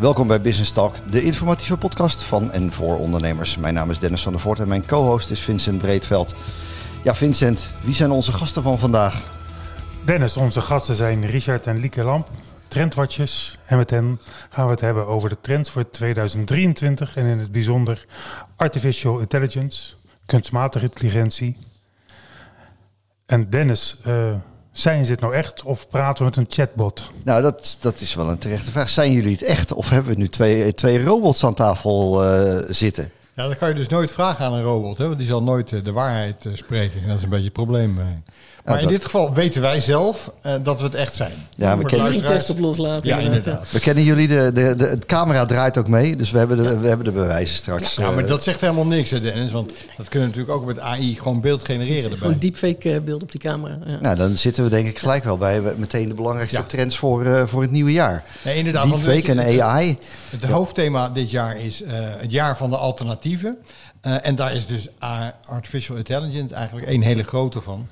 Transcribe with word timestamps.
Welkom 0.00 0.26
bij 0.26 0.40
Business 0.40 0.72
Talk, 0.72 1.10
de 1.10 1.22
informatieve 1.22 1.76
podcast 1.76 2.22
van 2.22 2.52
en 2.52 2.72
voor 2.72 2.98
ondernemers. 2.98 3.56
Mijn 3.56 3.74
naam 3.74 3.90
is 3.90 3.98
Dennis 3.98 4.22
van 4.22 4.32
der 4.32 4.40
Voort 4.40 4.58
en 4.58 4.68
mijn 4.68 4.86
co-host 4.86 5.30
is 5.30 5.40
Vincent 5.40 5.78
Breedveld. 5.78 6.34
Ja, 7.02 7.14
Vincent, 7.14 7.72
wie 7.80 7.94
zijn 7.94 8.10
onze 8.10 8.32
gasten 8.32 8.62
van 8.62 8.78
vandaag? 8.78 9.24
Dennis, 10.04 10.36
onze 10.36 10.60
gasten 10.60 10.94
zijn 10.94 11.26
Richard 11.26 11.66
en 11.66 11.78
Lieke 11.78 12.02
Lamp, 12.02 12.28
trendwatchers. 12.68 13.58
En 13.66 13.76
met 13.76 13.90
hen 13.90 14.20
gaan 14.50 14.64
we 14.64 14.70
het 14.70 14.80
hebben 14.80 15.06
over 15.06 15.28
de 15.28 15.40
trends 15.40 15.70
voor 15.70 15.90
2023 15.90 17.16
en 17.16 17.26
in 17.26 17.38
het 17.38 17.52
bijzonder 17.52 18.06
artificial 18.56 19.18
intelligence, 19.18 19.94
kunstmatige 20.26 20.84
intelligentie. 20.84 21.56
En 23.26 23.50
Dennis, 23.50 24.00
uh, 24.06 24.34
zijn 24.72 25.04
ze 25.04 25.10
het 25.10 25.20
nou 25.20 25.34
echt 25.34 25.62
of 25.62 25.88
praten 25.88 26.24
we 26.24 26.24
met 26.24 26.36
een 26.36 26.54
chatbot? 26.54 27.10
Nou, 27.24 27.42
dat, 27.42 27.76
dat 27.80 28.00
is 28.00 28.14
wel 28.14 28.28
een 28.28 28.38
terechte 28.38 28.70
vraag. 28.70 28.88
Zijn 28.88 29.12
jullie 29.12 29.32
het 29.32 29.42
echt 29.42 29.72
of 29.72 29.88
hebben 29.88 30.12
we 30.12 30.18
nu 30.18 30.28
twee, 30.28 30.74
twee 30.74 31.04
robots 31.04 31.44
aan 31.44 31.54
tafel 31.54 32.24
uh, 32.24 32.58
zitten? 32.68 33.10
Ja, 33.34 33.48
dat 33.48 33.56
kan 33.56 33.68
je 33.68 33.74
dus 33.74 33.88
nooit 33.88 34.10
vragen 34.10 34.44
aan 34.44 34.52
een 34.52 34.62
robot, 34.62 34.98
hè? 34.98 35.06
want 35.06 35.18
die 35.18 35.26
zal 35.26 35.42
nooit 35.42 35.72
uh, 35.72 35.84
de 35.84 35.92
waarheid 35.92 36.44
uh, 36.44 36.56
spreken. 36.56 37.06
Dat 37.06 37.16
is 37.16 37.22
een 37.22 37.28
beetje 37.28 37.44
het 37.44 37.52
probleem. 37.52 37.98
Maar 38.70 38.82
in 38.82 38.88
dit 38.88 39.04
geval 39.04 39.34
weten 39.34 39.60
wij 39.60 39.80
zelf 39.80 40.30
uh, 40.46 40.52
dat 40.62 40.78
we 40.78 40.84
het 40.84 40.94
echt 40.94 41.14
zijn. 41.14 41.32
Ja, 41.54 41.78
we 41.78 41.84
kennen 41.84 42.12
die 42.12 42.22
test 42.22 42.50
op 42.50 42.58
loslaten. 42.58 43.08
Ja, 43.08 43.18
inderdaad. 43.18 43.70
We 43.70 43.80
kennen 43.80 44.04
jullie, 44.04 44.28
de, 44.28 44.50
de, 44.54 44.74
de, 44.76 44.98
de, 44.98 45.06
camera 45.06 45.46
draait 45.46 45.78
ook 45.78 45.88
mee, 45.88 46.16
dus 46.16 46.30
we 46.30 46.38
hebben 46.38 46.56
de, 46.56 46.78
we 46.78 46.88
hebben 46.88 47.06
de 47.06 47.12
bewijzen 47.12 47.56
straks. 47.56 47.94
Ja, 47.94 48.10
maar 48.10 48.26
dat 48.26 48.42
zegt 48.42 48.60
helemaal 48.60 48.86
niks, 48.86 49.10
hè, 49.10 49.20
Dennis. 49.20 49.52
Want 49.52 49.70
dat 49.96 50.08
kunnen 50.08 50.30
we 50.30 50.36
natuurlijk 50.36 50.62
ook 50.62 50.66
met 50.66 50.78
AI 50.78 51.14
gewoon 51.14 51.40
beeld 51.40 51.64
genereren. 51.64 52.02
Erbij. 52.02 52.18
Gewoon 52.18 52.38
deepfake 52.38 53.00
beeld 53.04 53.22
op 53.22 53.32
die 53.32 53.40
camera. 53.40 53.78
Ja. 53.86 53.98
Nou, 54.00 54.16
dan 54.16 54.36
zitten 54.36 54.64
we 54.64 54.70
denk 54.70 54.88
ik 54.88 54.98
gelijk 54.98 55.24
wel 55.24 55.38
bij 55.38 55.60
meteen 55.76 56.08
de 56.08 56.14
belangrijkste 56.14 56.58
ja. 56.58 56.64
trends 56.64 56.98
voor, 56.98 57.24
uh, 57.24 57.46
voor 57.46 57.62
het 57.62 57.70
nieuwe 57.70 57.92
jaar. 57.92 58.24
Ja, 58.42 58.50
inderdaad. 58.50 58.88
Deepfake 58.90 59.30
en 59.30 59.62
AI. 59.62 59.88
Het, 59.88 60.40
het 60.40 60.50
hoofdthema 60.50 61.08
dit 61.08 61.30
jaar 61.30 61.60
is 61.60 61.82
uh, 61.82 61.90
het 61.92 62.30
jaar 62.30 62.56
van 62.56 62.70
de 62.70 62.76
alternatieven. 62.76 63.58
Uh, 64.06 64.26
en 64.26 64.34
daar 64.34 64.54
is 64.54 64.66
dus 64.66 64.88
artificial 65.44 65.96
intelligence 65.96 66.54
eigenlijk 66.54 66.86
één 66.86 67.02
hele 67.02 67.22
grote 67.22 67.60
van. 67.60 67.88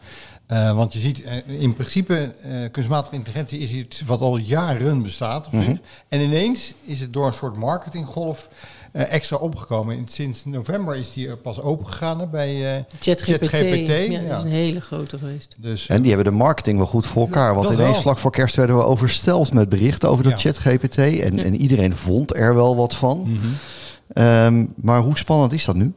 Uh, 0.52 0.76
want 0.76 0.92
je 0.92 0.98
ziet, 0.98 1.22
uh, 1.24 1.60
in 1.60 1.74
principe, 1.74 2.32
uh, 2.46 2.70
kunstmatige 2.70 3.14
intelligentie 3.14 3.58
is 3.58 3.72
iets 3.72 4.02
wat 4.06 4.20
al 4.20 4.36
jaren 4.36 5.02
bestaat. 5.02 5.52
Mm 5.52 5.60
-hmm. 5.60 5.80
En 6.08 6.20
ineens 6.20 6.74
is 6.84 7.00
het 7.00 7.12
door 7.12 7.26
een 7.26 7.32
soort 7.32 7.56
marketinggolf 7.56 8.48
extra 8.92 9.36
opgekomen. 9.36 9.96
En 9.96 10.08
sinds 10.08 10.44
november 10.44 10.96
is 10.96 11.12
die 11.12 11.36
pas 11.36 11.60
opengegaan 11.60 12.30
bij 12.30 12.84
ChatGPT. 13.00 13.48
ChatGPT. 13.48 13.88
Ja, 13.88 14.20
dat 14.20 14.38
is 14.38 14.44
een 14.44 14.50
hele 14.50 14.80
grote 14.80 15.18
geweest. 15.18 15.54
Dus, 15.56 15.86
en 15.86 16.02
die 16.02 16.12
hebben 16.12 16.32
de 16.32 16.38
marketing 16.38 16.76
wel 16.76 16.86
goed 16.86 17.06
voor 17.06 17.22
elkaar. 17.22 17.54
Want 17.54 17.70
ineens 17.70 17.92
wel. 17.92 18.00
vlak 18.00 18.18
voor 18.18 18.30
kerst 18.30 18.56
werden 18.56 18.76
we 18.76 18.82
oversteld 18.82 19.52
met 19.52 19.68
berichten 19.68 20.08
over 20.08 20.24
dat 20.24 20.42
ja. 20.42 20.52
ChatGPT. 20.52 20.96
En, 20.96 21.36
ja. 21.36 21.42
en 21.42 21.56
iedereen 21.56 21.96
vond 21.96 22.36
er 22.36 22.54
wel 22.54 22.76
wat 22.76 22.94
van. 22.94 23.18
Mm 23.18 23.38
-hmm. 23.38 24.24
um, 24.24 24.72
maar 24.76 25.00
hoe 25.00 25.18
spannend 25.18 25.52
is 25.52 25.64
dat 25.64 25.74
nu? 25.74 25.92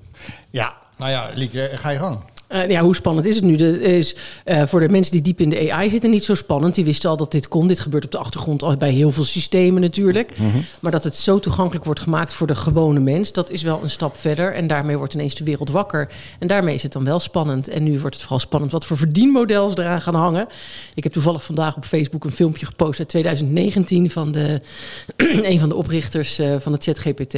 Ja, 0.49 0.73
nou 0.97 1.11
ja, 1.11 1.29
Lieke, 1.35 1.69
ga 1.73 1.89
je 1.89 1.97
gang. 1.97 2.19
Uh, 2.53 2.69
ja, 2.69 2.81
hoe 2.81 2.95
spannend 2.95 3.25
is 3.25 3.35
het 3.35 3.43
nu? 3.43 3.55
Dat 3.55 3.75
is 3.75 4.15
uh, 4.45 4.65
voor 4.65 4.79
de 4.79 4.89
mensen 4.89 5.11
die 5.11 5.21
diep 5.21 5.39
in 5.39 5.49
de 5.49 5.71
AI 5.71 5.89
zitten 5.89 6.09
niet 6.09 6.23
zo 6.23 6.35
spannend. 6.35 6.75
Die 6.75 6.85
wisten 6.85 7.09
al 7.09 7.17
dat 7.17 7.31
dit 7.31 7.47
kon. 7.47 7.67
Dit 7.67 7.79
gebeurt 7.79 8.05
op 8.05 8.11
de 8.11 8.17
achtergrond 8.17 8.63
al 8.63 8.77
bij 8.77 8.91
heel 8.91 9.11
veel 9.11 9.23
systemen 9.23 9.81
natuurlijk. 9.81 10.39
Mm 10.39 10.51
-hmm. 10.51 10.61
Maar 10.79 10.91
dat 10.91 11.03
het 11.03 11.17
zo 11.17 11.39
toegankelijk 11.39 11.85
wordt 11.85 11.99
gemaakt 11.99 12.33
voor 12.33 12.47
de 12.47 12.55
gewone 12.55 12.99
mens, 12.99 13.31
dat 13.33 13.49
is 13.49 13.61
wel 13.61 13.79
een 13.83 13.89
stap 13.89 14.17
verder. 14.17 14.53
En 14.53 14.67
daarmee 14.67 14.97
wordt 14.97 15.13
ineens 15.13 15.35
de 15.35 15.43
wereld 15.43 15.69
wakker. 15.69 16.09
En 16.39 16.47
daarmee 16.47 16.75
is 16.75 16.83
het 16.83 16.91
dan 16.91 17.03
wel 17.03 17.19
spannend. 17.19 17.67
En 17.67 17.83
nu 17.83 17.99
wordt 17.99 18.15
het 18.15 18.21
vooral 18.21 18.39
spannend 18.39 18.71
wat 18.71 18.85
voor 18.85 18.97
verdienmodellen 18.97 19.79
eraan 19.79 20.01
gaan 20.01 20.15
hangen. 20.15 20.47
Ik 20.93 21.03
heb 21.03 21.13
toevallig 21.13 21.43
vandaag 21.43 21.75
op 21.75 21.85
Facebook 21.85 22.23
een 22.23 22.31
filmpje 22.31 22.65
gepost 22.65 22.99
uit 22.99 23.09
2019 23.09 24.09
van 24.09 24.31
de, 24.31 24.61
een 25.51 25.59
van 25.59 25.69
de 25.69 25.75
oprichters 25.75 26.39
uh, 26.39 26.55
van 26.59 26.71
het 26.71 26.83
ChatGPT. 26.83 27.37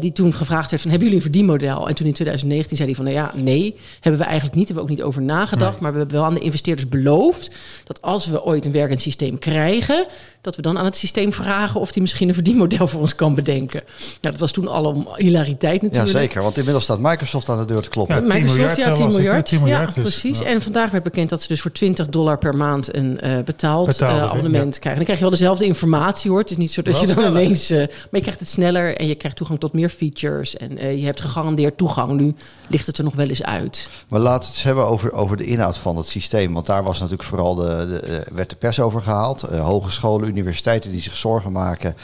die 0.00 0.12
toen 0.12 0.34
gevraagd 0.34 0.70
werd 0.70 0.82
van, 0.82 0.90
hebben 0.90 1.08
jullie 1.08 1.24
een 1.24 1.32
verdienmodel? 1.32 1.88
En 1.88 1.94
toen 1.94 2.06
in 2.06 2.12
2019 2.12 2.76
zei 2.76 2.88
hij 2.88 2.96
van, 2.96 3.04
nou 3.04 3.16
ja, 3.16 3.32
nee, 3.34 3.76
hebben 4.00 4.20
we 4.22 4.28
eigenlijk 4.28 4.58
niet, 4.58 4.68
hebben 4.68 4.84
we 4.84 4.90
ook 4.90 4.96
niet 4.96 5.06
over 5.06 5.22
nagedacht. 5.22 5.72
Nee. 5.72 5.80
Maar 5.80 5.92
we 5.92 5.98
hebben 5.98 6.16
wel 6.16 6.26
aan 6.26 6.34
de 6.34 6.40
investeerders 6.40 6.88
beloofd 6.88 7.56
dat 7.84 8.02
als 8.02 8.26
we 8.26 8.44
ooit 8.44 8.66
een 8.66 8.72
werkend 8.72 9.00
systeem 9.00 9.38
krijgen, 9.38 10.06
dat 10.42 10.56
we 10.56 10.62
dan 10.62 10.78
aan 10.78 10.84
het 10.84 10.96
systeem 10.96 11.32
vragen 11.32 11.80
of 11.80 11.92
die 11.92 12.02
misschien 12.02 12.28
een 12.28 12.34
verdienmodel 12.34 12.86
voor 12.86 13.00
ons 13.00 13.14
kan 13.14 13.34
bedenken. 13.34 13.82
Nou, 13.96 14.18
dat 14.20 14.38
was 14.38 14.52
toen 14.52 14.68
al 14.68 14.84
om 14.84 15.08
hilariteit 15.16 15.82
natuurlijk. 15.82 16.12
Ja, 16.12 16.18
zeker. 16.18 16.42
Want 16.42 16.56
inmiddels 16.56 16.84
staat 16.84 16.98
Microsoft 16.98 17.48
aan 17.48 17.58
de 17.58 17.64
deur 17.64 17.82
te 17.82 17.88
kloppen. 17.88 18.16
Ja, 18.16 18.34
Microsoft, 18.34 18.76
ja, 18.76 18.94
10 18.94 19.06
miljard. 19.06 19.46
10 19.46 19.60
miljard 19.60 19.94
ja, 19.94 20.00
precies. 20.00 20.38
Ja. 20.38 20.44
En 20.44 20.62
vandaag 20.62 20.90
werd 20.90 21.04
bekend 21.04 21.30
dat 21.30 21.42
ze 21.42 21.48
dus 21.48 21.60
voor 21.60 21.72
20 21.72 22.08
dollar 22.08 22.38
per 22.38 22.56
maand 22.56 22.94
een 22.94 23.18
uh, 23.22 23.38
betaald, 23.44 23.86
betaald 23.86 24.16
uh, 24.16 24.30
abonnement 24.30 24.74
ja. 24.74 24.80
krijgen. 24.80 24.94
Dan 24.94 25.04
krijg 25.04 25.18
je 25.18 25.24
wel 25.24 25.38
dezelfde 25.38 25.64
informatie 25.64 26.30
hoor. 26.30 26.40
Het 26.40 26.50
is 26.50 26.56
niet 26.56 26.72
zo 26.72 26.82
dat 26.82 26.92
wel 26.92 27.00
je 27.00 27.06
dan 27.06 27.16
sneller. 27.16 27.42
ineens... 27.42 27.70
Uh, 27.70 27.78
maar 27.78 27.86
je 28.10 28.20
krijgt 28.20 28.40
het 28.40 28.48
sneller 28.48 28.96
en 28.96 29.06
je 29.06 29.14
krijgt 29.14 29.36
toegang 29.36 29.60
tot 29.60 29.72
meer 29.72 29.88
features. 29.88 30.56
En 30.56 30.84
uh, 30.84 30.98
je 30.98 31.04
hebt 31.04 31.20
gegarandeerd 31.20 31.76
toegang. 31.76 32.12
Nu 32.12 32.34
ligt 32.66 32.86
het 32.86 32.98
er 32.98 33.04
nog 33.04 33.14
wel 33.14 33.28
eens 33.28 33.42
uit. 33.42 33.88
Maar 34.08 34.20
laten 34.20 34.40
we 34.40 34.46
het 34.46 34.54
eens 34.54 34.62
hebben 34.62 34.86
over, 34.86 35.12
over 35.12 35.36
de 35.36 35.44
inhoud 35.44 35.78
van 35.78 35.96
het 35.96 36.06
systeem. 36.06 36.52
Want 36.52 36.66
daar 36.66 36.84
was 36.84 36.98
natuurlijk 36.98 37.28
vooral 37.28 37.54
de, 37.54 37.62
de, 37.64 38.26
werd 38.32 38.50
de 38.50 38.56
pers 38.56 38.80
over 38.80 39.02
gehaald. 39.02 39.44
Uh, 39.52 39.64
hogescholen, 39.64 40.31
universiteiten 40.32 40.90
die 40.90 41.00
zich 41.00 41.16
zorgen 41.16 41.52
maken 41.52 41.96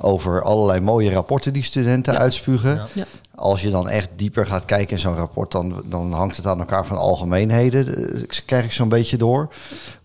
over 0.00 0.42
allerlei 0.42 0.80
mooie 0.80 1.10
rapporten 1.10 1.52
die 1.52 1.62
studenten 1.62 2.12
ja. 2.12 2.18
uitspugen. 2.18 2.88
Ja. 2.92 3.04
Als 3.34 3.62
je 3.62 3.70
dan 3.70 3.88
echt 3.88 4.08
dieper 4.16 4.46
gaat 4.46 4.64
kijken 4.64 4.90
in 4.90 4.98
zo'n 4.98 5.14
rapport, 5.14 5.52
dan, 5.52 5.82
dan 5.84 6.12
hangt 6.12 6.36
het 6.36 6.46
aan 6.46 6.58
elkaar 6.58 6.86
van 6.86 6.96
algemeenheden. 6.96 8.10
Dat 8.20 8.44
krijg 8.44 8.64
ik 8.64 8.72
zo'n 8.72 8.88
beetje 8.88 9.16
door. 9.16 9.54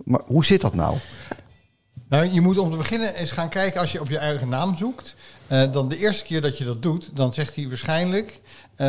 Maar 0.04 0.22
hoe 0.26 0.46
zit 0.46 0.62
dat 0.62 0.76
nou? 0.76 0.98
Nou, 2.10 2.34
je 2.34 2.42
moet 2.42 2.58
om 2.58 2.72
te 2.72 2.78
beginnen 2.78 3.16
eens 3.16 3.32
gaan 3.32 3.50
kijken 3.50 3.82
als 3.82 3.92
je 3.92 4.00
op 4.00 4.10
je 4.10 4.18
eigen 4.18 4.50
naam 4.50 4.76
zoekt. 4.76 5.16
Uh, 5.48 5.72
dan 5.72 5.90
de 5.90 5.98
eerste 5.98 6.24
keer 6.24 6.42
dat 6.42 6.58
je 6.58 6.66
dat 6.66 6.82
doet, 6.82 7.10
dan 7.14 7.34
zegt 7.34 7.56
hij 7.56 7.68
waarschijnlijk 7.68 8.40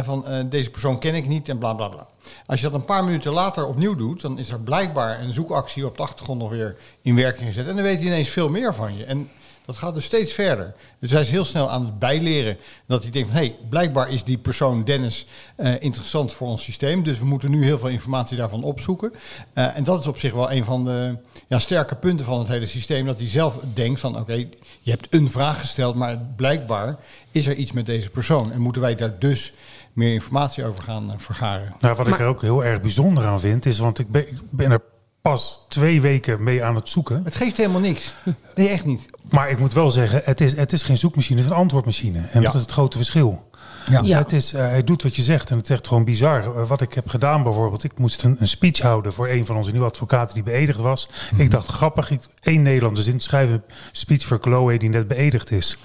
van 0.00 0.24
uh, 0.28 0.38
deze 0.50 0.70
persoon 0.70 0.98
ken 0.98 1.14
ik 1.14 1.28
niet 1.28 1.48
en 1.48 1.58
bla 1.58 1.72
bla 1.74 1.88
bla. 1.88 2.08
Als 2.46 2.60
je 2.60 2.66
dat 2.70 2.74
een 2.74 2.84
paar 2.84 3.04
minuten 3.04 3.32
later 3.32 3.66
opnieuw 3.66 3.94
doet, 3.94 4.20
dan 4.20 4.38
is 4.38 4.50
er 4.50 4.60
blijkbaar 4.60 5.20
een 5.20 5.32
zoekactie 5.32 5.86
op 5.86 5.96
de 5.96 6.02
achtergrond 6.02 6.40
nog 6.40 6.50
weer 6.50 6.76
in 7.02 7.16
werking 7.16 7.46
gezet. 7.46 7.68
En 7.68 7.74
dan 7.74 7.84
weet 7.84 7.98
hij 7.98 8.06
ineens 8.06 8.28
veel 8.28 8.48
meer 8.48 8.74
van 8.74 8.96
je. 8.96 9.04
En 9.04 9.30
dat 9.64 9.76
gaat 9.76 9.94
dus 9.94 10.04
steeds 10.04 10.32
verder. 10.32 10.74
Dus 10.98 11.10
hij 11.10 11.20
is 11.20 11.30
heel 11.30 11.44
snel 11.44 11.70
aan 11.70 11.84
het 11.84 11.98
bijleren. 11.98 12.56
Dat 12.86 13.02
hij 13.02 13.10
denkt 13.10 13.28
van, 13.28 13.38
hé, 13.38 13.44
hey, 13.46 13.56
blijkbaar 13.68 14.10
is 14.10 14.24
die 14.24 14.38
persoon 14.38 14.84
Dennis 14.84 15.26
uh, 15.56 15.82
interessant 15.82 16.32
voor 16.32 16.48
ons 16.48 16.62
systeem. 16.62 17.02
Dus 17.02 17.18
we 17.18 17.24
moeten 17.24 17.50
nu 17.50 17.64
heel 17.64 17.78
veel 17.78 17.88
informatie 17.88 18.36
daarvan 18.36 18.62
opzoeken. 18.62 19.12
En 19.52 19.84
dat 19.84 20.00
is 20.00 20.06
op 20.06 20.18
zich 20.18 20.32
wel 20.32 20.52
een 20.52 20.64
van 20.64 20.84
de 20.84 21.16
ja, 21.46 21.58
sterke 21.58 21.94
punten 21.94 22.26
van 22.26 22.38
het 22.38 22.48
hele 22.48 22.66
systeem. 22.66 23.06
Dat 23.06 23.18
hij 23.18 23.28
zelf 23.28 23.58
denkt 23.74 24.00
van, 24.00 24.18
oké, 24.18 24.46
je 24.80 24.90
hebt 24.90 25.14
een 25.14 25.30
vraag 25.30 25.60
gesteld, 25.60 25.94
maar 25.94 26.18
blijkbaar 26.36 26.96
is 27.30 27.46
er 27.46 27.54
iets 27.54 27.72
met 27.72 27.86
deze 27.86 28.10
persoon. 28.10 28.52
En 28.52 28.60
moeten 28.60 28.82
wij 28.82 28.94
daar 28.94 29.18
dus 29.18 29.52
meer 29.92 30.12
informatie 30.12 30.64
over 30.64 30.82
gaan 30.82 31.10
uh, 31.10 31.14
vergaren. 31.16 31.74
Nou, 31.80 31.94
wat 31.94 32.06
maar, 32.06 32.14
ik 32.14 32.20
er 32.20 32.26
ook 32.26 32.42
heel 32.42 32.64
erg 32.64 32.80
bijzonder 32.80 33.26
aan 33.26 33.40
vind, 33.40 33.66
is, 33.66 33.78
want 33.78 33.98
ik 33.98 34.10
ben, 34.10 34.28
ik 34.28 34.40
ben 34.50 34.70
er 34.70 34.80
pas 35.22 35.64
twee 35.68 36.00
weken 36.00 36.42
mee 36.42 36.64
aan 36.64 36.74
het 36.74 36.88
zoeken. 36.88 37.24
Het 37.24 37.34
geeft 37.34 37.56
helemaal 37.56 37.80
niks. 37.80 38.12
Nee, 38.54 38.68
echt 38.68 38.84
niet. 38.84 39.06
Maar 39.30 39.50
ik 39.50 39.58
moet 39.58 39.72
wel 39.72 39.90
zeggen, 39.90 40.20
het 40.24 40.40
is, 40.40 40.56
het 40.56 40.72
is 40.72 40.82
geen 40.82 40.98
zoekmachine, 40.98 41.36
het 41.36 41.48
is 41.48 41.54
een 41.54 41.58
antwoordmachine. 41.58 42.18
En 42.18 42.40
ja. 42.40 42.46
dat 42.46 42.54
is 42.54 42.60
het 42.60 42.72
grote 42.72 42.96
verschil. 42.96 43.50
Ja. 43.90 44.00
ja. 44.04 44.18
Het 44.18 44.32
is, 44.32 44.54
uh, 44.54 44.60
hij 44.60 44.84
doet 44.84 45.02
wat 45.02 45.16
je 45.16 45.22
zegt 45.22 45.50
en 45.50 45.56
het 45.56 45.68
is 45.68 45.74
echt 45.74 45.86
gewoon 45.86 46.04
bizar. 46.04 46.44
Uh, 46.44 46.66
wat 46.66 46.80
ik 46.80 46.92
heb 46.92 47.08
gedaan 47.08 47.42
bijvoorbeeld, 47.42 47.84
ik 47.84 47.98
moest 47.98 48.22
een, 48.22 48.36
een, 48.38 48.48
speech 48.48 48.80
houden 48.80 49.12
voor 49.12 49.28
een 49.28 49.46
van 49.46 49.56
onze 49.56 49.70
nieuwe 49.70 49.86
advocaten 49.86 50.34
die 50.34 50.42
beëdigd 50.42 50.80
was. 50.80 51.08
Mm 51.08 51.14
-hmm. 51.28 51.40
Ik 51.40 51.50
dacht, 51.50 51.68
grappig, 51.68 52.10
ik, 52.10 52.20
één 52.40 52.62
Nederlander 52.62 53.02
zin 53.02 53.20
schrijven 53.20 53.62
speech 53.92 54.24
voor 54.24 54.38
Chloe 54.40 54.78
die 54.78 54.88
net 54.88 55.08
beëdigd 55.08 55.50
is. 55.50 55.78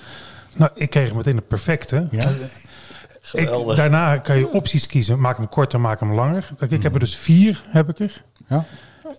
Nou, 0.55 0.71
ik 0.75 0.89
kreeg 0.89 1.13
meteen 1.13 1.35
het 1.35 1.47
perfecte. 1.47 2.07
Ja. 2.11 2.31
Ik, 3.33 3.75
daarna 3.75 4.17
kan 4.17 4.37
je 4.37 4.51
opties 4.51 4.87
kiezen. 4.87 5.19
Maak 5.19 5.37
hem 5.37 5.49
korter, 5.49 5.79
maak 5.79 5.99
hem 5.99 6.13
langer. 6.13 6.49
Ik, 6.59 6.71
ik 6.71 6.83
heb 6.83 6.93
er 6.93 6.99
dus 6.99 7.15
vier, 7.15 7.63
heb 7.67 7.89
ik 7.89 7.99
er. 7.99 8.23
Ja. 8.47 8.65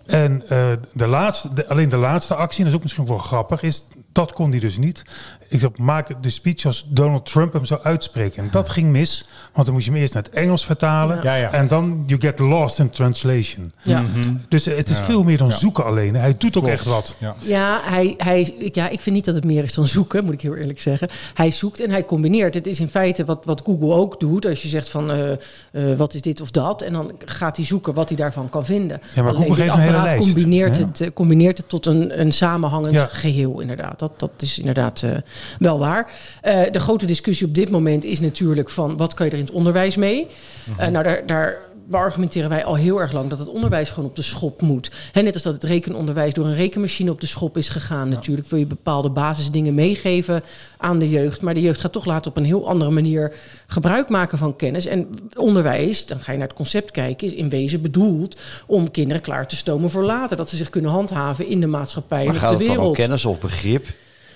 En 0.07 0.43
uh, 0.43 0.73
de 0.93 1.07
laatste, 1.07 1.55
de, 1.55 1.69
alleen 1.69 1.89
de 1.89 1.97
laatste 1.97 2.35
actie, 2.35 2.59
en 2.59 2.65
dat 2.65 2.73
is 2.73 2.77
ook 2.77 2.83
misschien 2.83 3.07
wel 3.07 3.19
grappig, 3.19 3.63
is 3.63 3.85
dat 4.13 4.33
kon 4.33 4.51
hij 4.51 4.61
dus 4.61 4.79
niet. 4.79 5.05
Ik 5.49 5.61
zou 5.61 5.73
maak 5.77 6.23
de 6.23 6.31
speech 6.31 6.65
als 6.65 6.87
Donald 6.89 7.27
Trump 7.27 7.53
hem 7.53 7.65
zou 7.65 7.81
uitspreken. 7.83 8.43
En 8.43 8.49
dat 8.51 8.71
ging 8.77 8.91
mis, 8.91 9.25
want 9.53 9.67
dan 9.67 9.75
moest 9.75 9.87
je 9.87 9.93
hem 9.93 10.01
eerst 10.01 10.15
naar 10.15 10.23
het 10.23 10.33
Engels 10.33 10.65
vertalen. 10.65 11.23
Ja. 11.23 11.35
Ja, 11.35 11.53
en 11.53 11.69
dan 11.69 12.05
you 12.07 12.21
get 12.21 12.39
lost 12.39 12.79
in 12.79 12.91
translation. 12.91 13.73
Ja. 13.83 14.01
Mm 14.01 14.09
-hmm. 14.13 14.41
Dus 14.49 14.65
het 14.65 14.89
is 14.89 14.99
veel 14.99 15.23
meer 15.23 15.39
dan 15.39 15.53
zoeken 15.53 15.85
alleen. 15.85 16.15
Hij 16.15 16.35
doet 16.39 16.57
ook 16.57 16.63
Klopt. 16.63 16.79
echt 16.79 16.85
wat. 16.85 17.17
Ja, 17.39 17.81
hij, 17.83 18.15
hij, 18.17 18.55
ja, 18.73 18.89
ik 18.89 19.01
vind 19.01 19.17
niet 19.17 19.25
dat 19.25 19.35
het 19.35 19.45
meer 19.45 19.65
is 19.65 19.75
dan 19.75 19.87
zoeken, 19.87 20.25
moet 20.25 20.35
ik 20.35 20.41
heel 20.41 20.55
eerlijk 20.57 20.81
zeggen. 20.81 21.09
Hij 21.35 21.51
zoekt 21.51 21.81
en 21.81 21.91
hij 21.91 22.05
combineert. 22.05 22.55
Het 22.55 22.67
is 22.67 22.81
in 22.81 22.89
feite 22.89 23.25
wat, 23.25 23.45
wat 23.45 23.63
Google 23.65 23.95
ook 23.95 24.21
doet. 24.21 24.47
Als 24.47 24.63
je 24.63 24.69
zegt 24.69 24.89
van 24.89 25.11
uh, 25.11 25.31
uh, 25.73 25.97
wat 25.97 26.15
is 26.15 26.21
dit 26.21 26.41
of 26.41 26.51
dat. 26.51 26.83
En 26.83 26.93
dan 26.93 27.13
gaat 27.25 27.57
hij 27.57 27.67
zoeken 27.67 27.95
wat 27.95 28.09
hij 28.09 28.17
daarvan 28.17 28.49
kan 28.49 28.65
vinden. 28.65 29.01
Ja, 29.15 29.23
maar 29.23 29.35
Google 29.35 29.55
geeft 29.55 29.75
een 29.75 29.81
hele 29.81 30.03
lijst. 30.03 30.33
Combineert, 30.33 30.79
het, 30.79 31.01
uh, 31.01 31.09
combineert 31.15 31.59
het 31.59 31.69
tot 31.69 31.87
een, 31.87 32.21
een 32.21 32.33
samenhangend 32.33 33.01
geheel 33.01 33.61
inderdaad. 33.61 33.98
Dat, 33.99 34.13
dat 34.17 34.31
is 34.39 34.59
inderdaad 34.59 35.03
uh, 35.03 35.11
wel 35.59 35.79
waar. 35.79 36.13
Uh, 36.45 36.61
de 36.71 36.81
grote 36.81 37.07
discussie 37.07 37.47
op 37.47 37.55
dit 37.55 37.71
moment 37.71 38.05
is 38.05 38.21
natuurlijk 38.21 38.71
van 38.71 38.97
wat 38.97 39.15
kan 39.15 39.27
je 39.27 39.33
er 39.33 39.39
in 39.39 39.45
het 39.45 39.55
onderwijs 39.55 39.97
mee? 39.97 40.27
-hmm. 40.65 40.75
uh, 40.81 40.87
nou, 40.87 41.05
daar, 41.05 41.27
daar 41.27 41.59
beargumenteren 41.89 42.49
wij 42.49 42.65
al 42.65 42.77
heel 42.77 43.01
erg 43.01 43.13
lang 43.13 43.31
dat 43.31 43.39
het 43.39 43.49
onderwijs 43.49 43.89
gewoon 43.89 44.09
op 44.09 44.17
de 44.17 44.23
schop 44.23 44.63
moet. 44.63 44.91
He, 45.13 45.23
net 45.23 45.35
als 45.35 45.43
dat 45.43 45.53
het 45.53 45.65
rekenonderwijs 45.65 46.35
door 46.35 46.47
een 46.47 46.55
rekenmachine 46.55 47.11
op 47.11 47.21
de 47.21 47.27
schop 47.27 47.57
is 47.57 47.69
gegaan. 47.69 48.09
Natuurlijk 48.09 48.49
wil 48.49 48.59
je 48.59 48.67
bepaalde 48.67 49.11
basisdingen 49.11 49.75
meegeven 49.75 50.43
aan 50.77 50.99
de 50.99 51.09
jeugd. 51.09 51.41
Maar 51.41 51.55
de 51.55 51.61
jeugd 51.61 51.81
gaat 51.81 51.93
toch 51.93 52.05
later 52.05 52.31
op 52.31 52.37
een 52.37 52.45
heel 52.45 52.69
andere 52.69 52.91
manier 52.91 53.35
gebruik 53.67 54.09
maken 54.09 54.39
van 54.39 54.57
kennis. 54.57 54.87
En 54.87 55.09
onderwijs, 55.37 56.07
dan 56.07 56.21
ga 56.21 56.33
je 56.33 56.39
naar 56.39 56.49
het 56.49 56.57
concept 56.57 56.91
kijken, 56.91 57.27
is 57.27 57.35
in 57.35 57.49
wezen 57.49 57.83
bedoeld 57.83 58.41
om 58.67 58.91
kinderen 58.91 59.23
klaar 59.23 59.47
te 59.49 59.57
stomen 59.57 59.91
voor 59.91 60.05
later. 60.05 60.37
Dat 60.37 60.49
ze 60.49 60.57
zich 60.57 60.71
kunnen 60.71 60.91
handhaven 60.91 61.47
in 61.47 61.61
de 61.61 61.67
maatschappij 61.67 62.25
maar 62.25 62.35
en 62.35 62.41
gaat 62.41 62.53
op 62.53 62.59
de 62.59 62.65
het 62.65 62.75
dan 62.75 62.77
wereld. 62.77 62.99
om 62.99 63.05
kennis 63.05 63.25
of 63.25 63.41
begrip? 63.41 63.87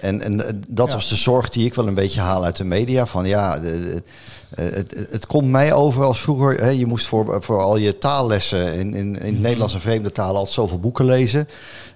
En, 0.03 0.21
en 0.21 0.47
eh, 0.47 0.53
dat 0.69 0.93
was 0.93 1.09
de 1.09 1.17
zorg 1.17 1.49
die 1.49 1.65
ik 1.65 1.75
wel 1.75 1.87
een 1.87 1.95
beetje 1.95 2.21
haal 2.21 2.45
uit 2.45 2.57
de 2.57 2.65
media. 2.65 3.07
Van 3.07 3.27
ja, 3.27 3.59
de, 3.59 3.81
de, 3.81 4.03
eh, 4.51 4.65
het, 4.75 5.07
het 5.11 5.27
komt 5.27 5.49
mij 5.49 5.73
over 5.73 6.05
als 6.05 6.21
vroeger. 6.21 6.61
Hè, 6.61 6.69
je 6.69 6.87
moest 6.87 7.07
voor, 7.07 7.43
voor 7.43 7.61
al 7.61 7.77
je 7.77 7.99
taallessen 7.99 8.75
in, 8.75 8.95
in, 8.95 8.95
in 8.95 9.15
het 9.15 9.33
Mhm. 9.33 9.41
Nederlands 9.41 9.75
en 9.75 9.81
vreemde 9.81 10.13
talen 10.13 10.37
altijd 10.37 10.55
zoveel 10.55 10.81
boeken 10.81 11.05
lezen. 11.05 11.49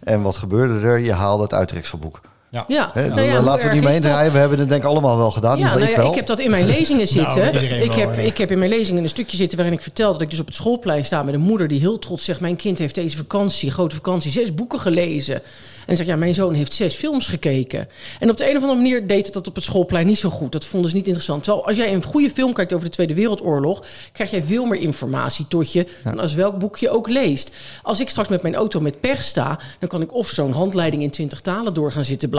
En 0.03 0.23
wat 0.23 0.37
gebeurde 0.37 0.87
er? 0.87 0.99
Je 0.99 1.13
haalde 1.13 1.43
het 1.43 1.55
uittrekselboek. 1.55 2.21
Ja, 2.69 2.93
nou 2.95 3.23
ja, 3.23 3.43
laten 3.43 3.69
we 3.69 3.75
niet 3.75 3.85
mee 3.85 4.01
draaien. 4.01 4.33
We 4.33 4.39
hebben 4.39 4.59
het 4.59 4.69
denk 4.69 4.83
ik 4.83 4.89
allemaal 4.89 5.17
wel 5.17 5.31
gedaan. 5.31 5.59
Ja, 5.59 5.67
nou 5.67 5.83
ik 5.83 5.89
ik 5.89 5.97
wel. 5.97 6.15
heb 6.15 6.27
dat 6.27 6.41
in 6.41 6.51
mijn 6.51 6.67
lezingen 6.67 7.07
Nou, 7.15 7.31
zitten. 7.33 7.63
ik, 7.83 7.93
wel, 7.93 7.99
heb, 7.99 8.17
ja. 8.17 8.23
ik 8.23 8.39
heb 8.39 8.51
in 8.51 8.59
mijn 8.59 8.71
lezingen 8.71 9.03
een 9.03 9.09
stukje 9.09 9.37
zitten 9.37 9.57
waarin 9.59 9.77
ik 9.77 9.83
vertel 9.83 10.13
dat 10.13 10.21
ik 10.21 10.31
dus 10.31 10.41
op 10.41 10.47
het 10.47 10.55
schoolplein 10.55 11.05
sta 11.05 11.23
met 11.23 11.35
een 11.35 11.41
moeder 11.41 11.69
die 11.69 11.81
heel 11.81 11.99
trots 11.99 12.25
zegt: 12.25 12.41
Mijn 12.41 12.57
kind 12.57 12.79
heeft 12.79 12.95
deze 12.95 13.17
vakantie, 13.17 13.71
grote 13.71 13.95
vakantie, 13.95 14.31
zes 14.31 14.55
boeken 14.55 14.81
gelezen. 14.81 15.43
En 15.87 15.97
zegt: 15.97 16.09
Ja, 16.09 16.17
mijn 16.17 16.35
zoon 16.35 16.55
heeft 16.55 16.75
zes 16.75 16.95
films 16.95 17.27
gekeken. 17.27 17.89
En 18.21 18.31
op 18.31 18.37
de 18.37 18.51
een 18.51 18.57
of 18.57 18.63
andere 18.63 18.81
manier 18.81 19.07
deed 19.07 19.25
het 19.25 19.35
dat 19.35 19.47
op 19.47 19.55
het 19.55 19.65
schoolplein 19.65 20.07
niet 20.07 20.19
zo 20.19 20.31
goed. 20.31 20.53
Dat 20.53 20.65
vonden 20.65 20.91
ze 20.91 20.97
niet 20.97 21.07
interessant. 21.07 21.43
Terwijl 21.43 21.67
als 21.67 21.77
jij 21.77 21.93
een 21.93 22.03
goede 22.05 22.31
film 22.31 22.53
kijkt 22.53 22.73
over 22.73 22.87
de 22.87 22.93
Tweede 22.93 23.15
Wereldoorlog, 23.15 23.85
krijg 24.13 24.31
jij 24.31 24.43
veel 24.43 24.65
meer 24.65 24.81
informatie 24.81 25.49
tot 25.49 25.73
je 25.73 25.87
dan 26.05 26.21
als 26.21 26.35
welk 26.35 26.59
boek 26.59 26.77
je 26.77 26.91
ook 26.91 27.09
leest. 27.09 27.51
Als 27.83 28.01
ik 28.01 28.09
straks 28.09 28.29
met 28.29 28.43
mijn 28.43 28.55
auto 28.55 28.81
met 28.81 29.01
pech 29.01 29.23
sta, 29.23 29.59
dan 29.79 29.89
kan 29.89 30.03
ik 30.03 30.15
of 30.15 30.29
zo'n 30.29 30.53
handleiding 30.53 31.03
in 31.03 31.11
twintig 31.11 31.41
talen 31.41 31.75
door 31.75 31.93
gaan 31.93 32.05
zitten 32.05 32.31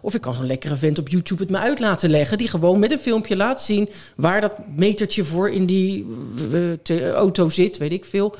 Of 0.00 0.14
ik 0.14 0.20
kan 0.20 0.34
zo'n 0.34 0.46
lekkere 0.46 0.76
vent 0.76 0.98
op 0.98 1.08
YouTube 1.08 1.42
het 1.42 1.50
me 1.50 1.58
uit 1.58 1.80
laten 1.80 2.10
leggen. 2.10 2.38
Die 2.38 2.48
gewoon 2.48 2.78
met 2.78 2.90
een 2.90 2.98
filmpje 2.98 3.36
laat 3.36 3.62
zien 3.62 3.88
waar 4.16 4.40
dat 4.40 4.52
metertje 4.76 5.24
voor 5.24 5.50
in 5.50 5.66
die 5.66 6.06
eh, 6.82 7.10
auto 7.10 7.48
zit, 7.48 7.78
weet 7.78 7.92
ik 7.92 8.04
veel. 8.04 8.34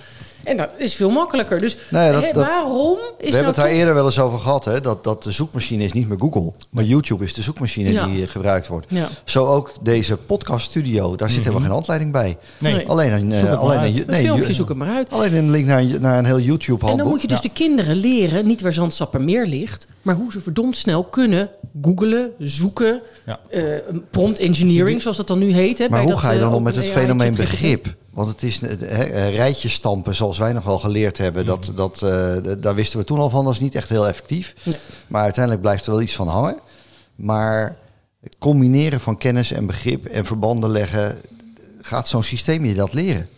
En 0.44 0.56
dat 0.56 0.68
is 0.78 0.94
veel 0.94 1.10
makkelijker. 1.10 1.58
Dus 1.58 1.76
Nee, 1.90 2.12
dat- 2.12 2.22
hè, 2.22 2.32
dat- 2.32 2.44
waarom 2.46 2.96
is 2.98 3.00
We 3.00 3.06
nou 3.22 3.30
hebben 3.32 3.44
het 3.46 3.54
daar 3.54 3.64
toch- 3.64 3.74
eerder 3.74 3.94
wel 3.94 4.04
eens 4.04 4.18
over 4.20 4.38
gehad. 4.38 4.64
Hè? 4.64 4.80
Dat, 4.80 5.04
dat 5.04 5.22
de 5.22 5.30
zoekmachine 5.30 5.84
is 5.84 5.92
niet 5.92 6.08
meer 6.08 6.18
Google. 6.18 6.52
Maar 6.70 6.84
YouTube 6.84 7.24
is 7.24 7.34
de 7.34 7.42
zoekmachine 7.42 7.92
Ja. 7.92 8.06
die 8.06 8.22
eh, 8.22 8.28
gebruikt 8.28 8.68
wordt. 8.68 8.86
Ja. 8.88 9.08
Zo 9.24 9.46
ook 9.46 9.72
deze 9.82 10.16
podcast 10.16 10.66
studio. 10.70 11.16
Daar 11.16 11.30
zit 11.30 11.40
helemaal 11.40 11.60
geen 11.62 11.70
handleiding 11.70 12.12
bij. 12.12 12.36
Nee. 12.58 12.72
Nee. 12.74 12.88
Alleen 12.88 13.12
een, 13.12 13.32
eh, 13.32 13.60
alleen 13.60 13.78
uit. 13.78 13.94
een, 13.94 14.00
Een 14.00 14.06
nee, 14.10 14.22
filmpje, 14.24 14.54
zoek 14.54 14.68
het 14.68 14.76
maar 14.76 14.88
uit. 14.94 15.10
Alleen 15.10 15.34
een 15.34 15.50
link 15.50 15.66
naar, 15.66 15.80
een- 15.80 16.00
naar 16.00 16.18
een 16.18 16.24
heel 16.24 16.40
YouTube 16.40 16.68
handboek. 16.68 16.90
En 16.90 16.96
dan 16.96 17.06
moet 17.08 17.20
je 17.20 17.28
dus 17.28 17.40
de 17.40 17.50
kinderen 17.52 17.96
leren, 17.96 18.46
niet 18.46 18.60
waar 18.60 18.72
Zandstappermeer 18.72 19.46
ligt, 19.46 19.86
maar 20.02 20.14
hoe 20.14 20.32
ze 20.32 20.40
verdomd 20.40 20.76
snel 20.76 21.04
kunnen 21.04 21.50
googlen, 21.82 22.30
zoeken, 22.38 23.00
Ja. 23.26 23.40
eh, 23.50 23.62
prompt 24.10 24.38
engineering, 24.38 25.02
zoals 25.02 25.16
dat 25.16 25.26
dan 25.26 25.38
nu 25.38 25.52
heet. 25.52 25.78
Hè, 25.78 25.88
Maar 25.88 25.90
bij 25.98 26.00
hoe 26.02 26.10
dat, 26.10 26.20
ga 26.20 26.30
je 26.32 26.38
dan 26.40 26.54
om 26.54 26.62
met 26.62 26.76
het 26.76 26.86
fenomeen 26.86 27.34
begrip? 27.34 27.94
Want 28.12 28.28
het 28.28 28.42
is 28.42 28.60
eh, 28.60 29.34
rijtjes 29.34 29.72
stampen, 29.72 30.14
zoals 30.14 30.38
wij 30.38 30.52
nog 30.52 30.64
wel 30.64 30.78
geleerd 30.78 31.18
hebben. 31.18 31.44
Dat, 31.44 31.72
dat, 31.74 32.02
eh, 32.02 32.36
daar 32.58 32.74
wisten 32.74 32.98
we 32.98 33.04
toen 33.04 33.18
al 33.18 33.30
van, 33.30 33.44
dat 33.44 33.54
is 33.54 33.60
niet 33.60 33.74
echt 33.74 33.88
heel 33.88 34.08
effectief. 34.08 34.54
Nee. 34.62 34.76
Maar 35.06 35.22
uiteindelijk 35.22 35.62
blijft 35.62 35.86
er 35.86 35.92
wel 35.92 36.02
iets 36.02 36.14
van 36.14 36.28
hangen. 36.28 36.58
Maar 37.14 37.76
het 38.20 38.36
combineren 38.38 39.00
van 39.00 39.18
kennis 39.18 39.52
en 39.52 39.66
begrip 39.66 40.04
en 40.04 40.24
verbanden 40.24 40.70
leggen... 40.70 41.20
gaat 41.80 42.08
zo'n 42.08 42.22
systeem 42.22 42.64
je 42.64 42.74
dat 42.74 42.94
leren? 42.94 43.28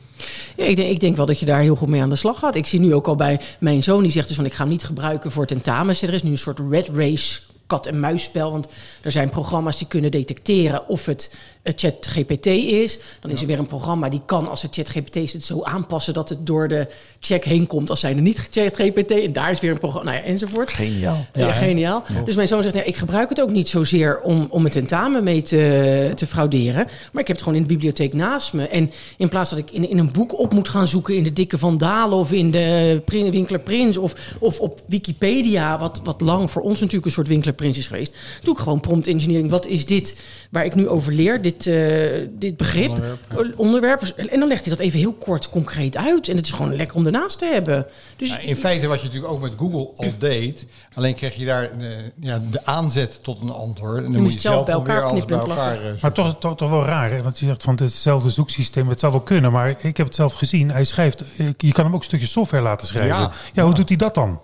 Ja, 0.56 0.64
ik, 0.64 0.76
denk, 0.76 0.90
ik 0.90 1.00
denk 1.00 1.16
wel 1.16 1.26
dat 1.26 1.38
je 1.38 1.46
daar 1.46 1.60
heel 1.60 1.76
goed 1.76 1.88
mee 1.88 2.02
aan 2.02 2.08
de 2.08 2.16
slag 2.16 2.38
gaat. 2.38 2.54
Ik 2.54 2.66
zie 2.66 2.80
nu 2.80 2.94
ook 2.94 3.06
al 3.06 3.16
bij 3.16 3.40
mijn 3.60 3.82
zoon, 3.82 4.02
die 4.02 4.12
zegt 4.12 4.26
dus 4.26 4.36
van 4.36 4.44
ik 4.44 4.52
ga 4.52 4.62
hem 4.62 4.72
niet 4.72 4.84
gebruiken 4.84 5.30
voor 5.30 5.46
tentamens. 5.46 6.02
Er 6.02 6.14
is 6.14 6.22
nu 6.22 6.30
een 6.30 6.38
soort 6.38 6.60
red 6.70 6.88
race 6.88 7.40
kat 7.66 7.86
en 7.86 8.00
muisspel. 8.00 8.50
Want 8.50 8.68
er 9.02 9.12
zijn 9.12 9.28
programma's 9.28 9.78
die 9.78 9.86
kunnen 9.86 10.10
detecteren 10.10 10.88
of 10.88 11.06
het 11.06 11.34
eh, 11.64 11.72
ChatGPT 11.76 12.46
is. 12.46 12.98
Dan 13.20 13.30
is 13.30 13.40
er 13.40 13.46
weer 13.46 13.58
een 13.58 13.66
programma 13.66 14.08
die 14.08 14.22
kan, 14.26 14.48
als 14.48 14.62
het 14.62 14.74
ChatGPT 14.74 15.16
is, 15.16 15.32
het 15.32 15.44
zo 15.44 15.62
aanpassen 15.62 16.14
dat 16.14 16.28
het 16.28 16.46
door 16.46 16.68
de 16.68 16.86
check 17.20 17.44
heen 17.44 17.66
komt 17.66 17.90
als 17.90 18.00
zijnde 18.00 18.22
niet 18.22 18.48
ChatGPT. 18.50 19.10
En 19.10 19.32
daar 19.32 19.50
is 19.50 19.60
weer 19.60 19.70
een 19.70 19.78
programma, 19.78 20.10
nou 20.10 20.22
ja, 20.22 20.28
enzovoort. 20.28 20.70
Geniaal. 20.70 21.26
Ja, 21.34 21.52
geniaal. 21.52 22.04
Dus 22.24 22.34
mijn 22.34 22.48
zoon 22.48 22.62
zegt, 22.62 22.74
nee, 22.74 22.84
ik 22.84 22.96
gebruik 22.96 23.28
het 23.28 23.40
ook 23.40 23.50
niet 23.50 23.68
zozeer 23.68 24.20
om, 24.20 24.46
om 24.50 24.64
het 24.64 24.72
tentamen 24.72 25.24
mee 25.24 25.42
te, 25.42 26.12
te 26.14 26.26
frauderen. 26.26 26.86
Maar 27.12 27.22
ik 27.22 27.26
heb 27.26 27.36
het 27.36 27.42
gewoon 27.42 27.54
in 27.54 27.62
de 27.62 27.72
bibliotheek 27.74 28.12
naast 28.12 28.52
me. 28.52 28.68
En 28.68 28.90
in 29.16 29.28
plaats 29.28 29.50
dat 29.50 29.58
ik 29.58 29.70
in, 29.70 29.90
in 29.90 29.98
een 29.98 30.12
boek 30.12 30.38
op 30.38 30.52
moet 30.52 30.68
gaan 30.68 30.86
zoeken... 30.86 31.16
in 31.16 31.22
de 31.22 31.32
Dikke 31.32 31.58
Van 31.58 31.78
Dalen 31.78 32.18
of 32.18 32.32
in 32.32 32.50
de 32.50 33.02
Winkler 33.06 33.60
Prins... 33.60 33.96
Of, 33.96 34.14
of 34.38 34.60
op 34.60 34.80
Wikipedia, 34.86 35.78
wat, 35.78 36.00
wat 36.04 36.20
lang 36.20 36.50
voor 36.50 36.62
ons 36.62 36.80
natuurlijk 36.80 37.06
een 37.06 37.12
soort 37.12 37.28
Winkler 37.28 37.54
Prins 37.54 37.78
is 37.78 37.86
geweest... 37.86 38.12
doe 38.42 38.54
ik 38.54 38.60
gewoon 38.60 38.80
prompt 38.80 39.06
engineering. 39.06 39.50
Wat 39.50 39.66
is 39.66 39.86
dit 39.86 40.22
waar 40.50 40.64
ik 40.64 40.74
nu 40.74 40.88
over 40.88 41.12
leer, 41.12 41.42
dit, 41.42 41.53
eh, 41.66 42.28
dit 42.30 42.56
begrip, 42.56 42.88
onderwerp. 42.88 43.58
onderwerp? 43.58 44.02
En 44.02 44.38
dan 44.38 44.48
legt 44.48 44.64
hij 44.64 44.74
dat 44.76 44.84
even 44.84 44.98
heel 44.98 45.12
kort, 45.12 45.48
concreet 45.50 45.96
uit. 45.96 46.28
En 46.28 46.36
het 46.36 46.44
is 46.46 46.52
gewoon 46.52 46.76
lekker 46.76 46.96
om 46.96 47.06
ernaast 47.06 47.38
te 47.38 47.46
hebben. 47.46 47.86
Dus 48.16 48.28
Nou, 48.30 48.42
in 48.42 48.56
feite 48.56 48.86
wat 48.86 49.00
je 49.00 49.06
natuurlijk 49.06 49.32
ook 49.32 49.40
met 49.40 49.52
Google 49.58 49.90
al 49.96 50.12
deed. 50.28 50.66
Alleen 50.94 51.14
kreeg 51.14 51.34
je 51.34 51.44
daar 51.44 51.78
de, 51.78 51.96
ja, 52.20 52.40
de 52.50 52.66
aanzet 52.66 53.22
tot 53.22 53.40
een 53.40 53.50
antwoord. 53.50 54.04
En 54.04 54.12
dan 54.12 54.20
moest 54.22 54.22
moet 54.22 54.42
je 54.42 54.48
het 54.48 54.56
zelf 54.56 54.66
zelf 54.66 54.66
bij 54.66 54.74
elkaar 54.74 55.02
alles 55.10 55.24
bij 55.24 55.38
knippen 55.38 55.56
en 55.56 55.62
elkaar... 55.62 55.84
eh, 55.94 56.02
Maar 56.02 56.12
toch, 56.12 56.38
toch, 56.38 56.56
toch 56.56 56.70
wel 56.70 56.84
raar, 56.84 57.10
hè? 57.10 57.22
want 57.22 57.38
je 57.38 57.46
zegt 57.46 57.62
van 57.62 57.78
hetzelfde 57.82 58.30
zoeksysteem, 58.30 58.88
het 58.88 59.00
zou 59.00 59.12
wel 59.12 59.20
kunnen, 59.20 59.52
maar 59.52 59.68
ik 59.78 59.96
heb 59.96 60.06
het 60.06 60.14
zelf 60.14 60.32
gezien. 60.32 60.70
Hij 60.70 60.84
schrijft, 60.84 61.24
je 61.56 61.72
kan 61.72 61.84
hem 61.84 61.94
ook 61.94 62.00
een 62.00 62.06
stukje 62.06 62.26
software 62.26 62.62
laten 62.62 62.86
schrijven. 62.86 63.16
Ja. 63.16 63.30
Ja, 63.52 63.64
hoe 63.64 63.74
doet 63.74 63.88
hij 63.88 63.98
dat 63.98 64.14
dan? 64.14 64.40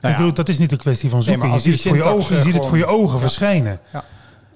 ja. 0.00 0.10
Ik 0.10 0.16
bedoel, 0.16 0.32
dat 0.32 0.48
is 0.48 0.58
niet 0.58 0.72
een 0.72 0.78
kwestie 0.78 1.10
van 1.10 1.22
zoeken. 1.22 1.52
je 1.52 1.58
ziet 1.58 1.72
het 1.72 1.82
voor 1.82 1.96
je 1.96 2.02
ogen, 2.02 2.32
je 2.34 2.40
eh, 2.40 2.46
ziet 2.46 2.54
het 2.54 2.66
voor 2.66 2.76
je 2.76 2.86
ogen 2.86 3.20
Ja. 3.92 4.04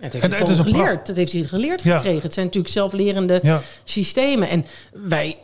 Het 0.00 0.12
heeft 0.12 0.25
En 0.25 0.31
hij 0.31 0.39
het 0.41 0.49
is 0.49 0.59
geleerd. 0.59 1.06
Dat 1.06 1.17
heeft 1.17 1.33
hij 1.33 1.43
geleerd 1.43 1.83
Ja. 1.83 1.97
gekregen. 1.97 2.23
Het 2.23 2.35
zijn 2.35 2.47
natuurlijk 2.47 2.73
zelflerende 2.75 3.39
Ja. 3.43 3.61
systemen. 3.85 4.49
En 4.49 4.65
wij 4.93 5.37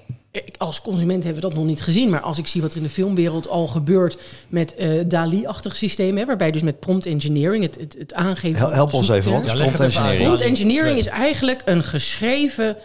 als 0.56 0.80
consument 0.80 1.24
hebben 1.24 1.42
we 1.42 1.48
dat 1.48 1.56
nog 1.58 1.66
niet 1.66 1.82
gezien. 1.82 2.10
Maar 2.10 2.20
als 2.20 2.38
ik 2.38 2.46
zie 2.46 2.62
wat 2.62 2.70
er 2.70 2.76
in 2.76 2.82
de 2.82 2.88
filmwereld 2.88 3.48
al 3.48 3.66
gebeurt 3.66 4.16
met 4.48 4.74
eh 4.74 4.88
DALI-achtige 5.06 5.76
systemen... 5.76 6.16
Hè, 6.20 6.26
waarbij 6.26 6.50
dus 6.50 6.62
met 6.62 6.80
prompt 6.80 7.06
engineering 7.06 7.64
het, 7.64 7.76
het, 7.80 7.96
het 7.98 8.14
aangeven... 8.14 8.56
Hel- 8.58 8.66
van 8.66 8.74
Help 8.76 8.92
ons 8.92 9.08
even, 9.08 9.30
Ja, 9.32 9.40
het 9.40 9.58
prompt 9.58 9.80
engineering. 9.80 10.22
Prompt 10.24 10.40
engineering 10.40 10.98
is 10.98 11.06
eigenlijk 11.06 11.62
een 11.64 11.84
geschreven 11.84 12.76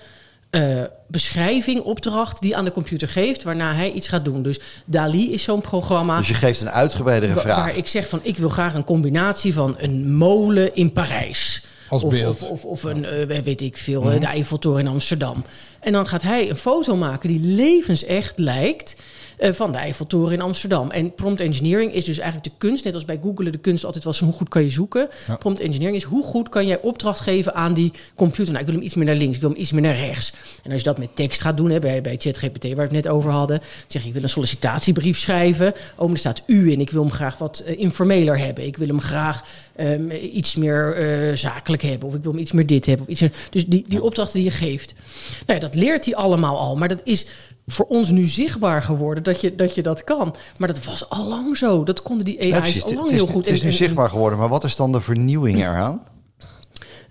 eh, 0.49 0.83
beschrijving, 1.07 1.81
opdracht... 1.81 2.41
die 2.41 2.55
aan 2.55 2.65
de 2.65 2.71
computer 2.71 3.09
geeft, 3.09 3.43
waarna 3.43 3.73
hij 3.73 3.91
iets 3.91 4.07
gaat 4.07 4.25
doen. 4.25 4.41
Dus 4.41 4.59
DALI 4.85 5.33
is 5.33 5.43
zo'n 5.43 5.61
programma... 5.61 6.17
Dus 6.17 6.27
je 6.27 6.33
geeft 6.33 6.61
een 6.61 6.69
uitgebreidere 6.69 7.33
Wa- 7.33 7.41
vraag. 7.41 7.57
Waar 7.57 7.77
ik 7.77 7.87
zeg 7.87 8.09
van, 8.09 8.19
ik 8.23 8.37
wil 8.37 8.49
graag 8.49 8.73
een 8.73 8.83
combinatie 8.83 9.53
van 9.53 9.75
een 9.77 10.15
molen 10.15 10.75
in 10.75 10.91
Parijs. 10.91 11.63
Als 11.89 12.03
of, 12.03 12.11
beeld. 12.11 12.41
Of, 12.41 12.49
of, 12.49 12.63
of 12.63 12.83
een, 12.83 13.05
eh, 13.05 13.41
weet 13.41 13.61
ik 13.61 13.77
veel, 13.77 14.11
eh, 14.11 14.19
de 14.19 14.25
Eiffeltoren 14.25 14.79
in 14.79 14.87
Amsterdam. 14.87 15.45
En 15.79 15.91
dan 15.91 16.07
gaat 16.07 16.21
hij 16.21 16.49
een 16.49 16.57
foto 16.57 16.95
maken 16.95 17.29
die 17.29 17.39
levensecht 17.39 18.39
lijkt 18.39 18.95
van 19.39 19.71
de 19.71 19.77
Eiffeltoren 19.77 20.33
in 20.33 20.41
Amsterdam. 20.41 20.91
En 20.91 21.13
prompt 21.13 21.39
engineering 21.39 21.93
is 21.93 22.05
dus 22.05 22.17
eigenlijk 22.17 22.51
de 22.51 22.67
kunst, 22.67 22.83
net 22.83 22.93
als 22.93 23.05
bij 23.05 23.19
Google 23.23 23.49
de 23.49 23.57
kunst 23.57 23.85
altijd 23.85 24.03
was 24.03 24.19
hoe 24.19 24.33
goed 24.33 24.49
kan 24.49 24.63
je 24.63 24.69
zoeken. 24.69 25.09
Prompt 25.39 25.59
engineering 25.59 25.97
is 25.97 26.03
hoe 26.03 26.23
goed 26.23 26.49
kan 26.49 26.67
jij 26.67 26.81
opdracht 26.81 27.19
geven 27.19 27.55
aan 27.55 27.73
die 27.73 27.93
computer. 28.15 28.53
Nou, 28.53 28.59
ik 28.59 28.65
wil 28.65 28.75
hem 28.75 28.85
iets 28.85 28.95
meer 28.95 29.05
naar 29.05 29.15
links, 29.15 29.35
ik 29.35 29.41
wil 29.41 29.49
hem 29.51 29.59
iets 29.59 29.71
meer 29.71 29.81
naar 29.81 29.95
rechts. 29.95 30.33
En 30.63 30.71
als 30.71 30.81
je 30.81 30.87
dat 30.87 30.97
met 30.97 31.15
tekst 31.15 31.41
gaat 31.41 31.57
doen, 31.57 31.69
hè, 31.69 31.79
bij, 31.79 32.01
bij 32.01 32.15
ChatGPT 32.17 32.63
waar 32.63 32.75
we 32.75 32.81
het 32.81 32.91
net 32.91 33.07
over 33.07 33.31
hadden, 33.31 33.61
zeg 33.87 34.01
je 34.01 34.07
ik 34.07 34.13
wil 34.13 34.23
een 34.23 34.29
sollicitatiebrief 34.29 35.17
schrijven. 35.17 35.73
Oh, 35.95 35.99
maar 35.99 36.09
er 36.09 36.17
staat 36.17 36.41
u 36.45 36.71
in, 36.71 36.79
ik 36.79 36.89
wil 36.89 37.01
hem 37.01 37.11
graag 37.11 37.37
wat 37.37 37.59
eh, 37.59 37.79
informeler 37.79 38.37
hebben. 38.37 38.65
Ik 38.65 38.77
wil 38.77 38.87
hem 38.87 39.01
graag 39.01 39.43
ehm, 39.75 40.11
iets 40.11 40.55
meer 40.55 40.95
eh, 40.95 41.35
zakelijk 41.35 41.81
hebben. 41.81 42.07
Of 42.07 42.15
ik 42.15 42.23
wil 42.23 42.31
hem 42.31 42.41
iets 42.41 42.51
meer 42.51 42.65
dit 42.65 42.85
hebben. 42.85 43.05
Of 43.05 43.11
iets 43.11 43.21
meer, 43.21 43.33
dus 43.49 43.65
die, 43.65 43.85
die 43.87 44.03
opdrachten 44.03 44.39
die 44.39 44.49
je 44.49 44.55
geeft. 44.55 44.93
Nou 45.45 45.59
ja, 45.59 45.67
dat 45.67 45.75
leert 45.75 46.05
hij 46.05 46.15
allemaal 46.15 46.57
al. 46.57 46.77
Maar 46.77 46.87
dat 46.87 47.01
is 47.03 47.25
voor 47.71 47.85
ons 47.85 48.09
nu 48.09 48.25
zichtbaar 48.27 48.81
geworden 48.83 49.23
dat 49.23 49.41
je 49.41 49.55
dat, 49.55 49.75
je 49.75 49.81
dat 49.83 50.03
kan. 50.03 50.35
Maar 50.57 50.67
dat 50.67 50.83
was 50.85 51.09
al 51.09 51.25
lang 51.27 51.57
zo. 51.57 51.83
Dat 51.83 52.01
konden 52.01 52.25
die 52.25 52.39
AI's 52.55 52.83
al 52.83 52.93
lang 52.93 53.01
het 53.03 53.11
heel 53.11 53.27
goed. 53.27 53.45
Het 53.45 53.53
is 53.53 53.61
nu 53.61 53.67
en- 53.69 53.73
zichtbaar 53.75 54.09
geworden, 54.09 54.39
maar 54.39 54.49
wat 54.49 54.63
is 54.63 54.75
dan 54.75 54.91
de 54.91 55.01
vernieuwing 55.01 55.57
eraan? 55.57 56.01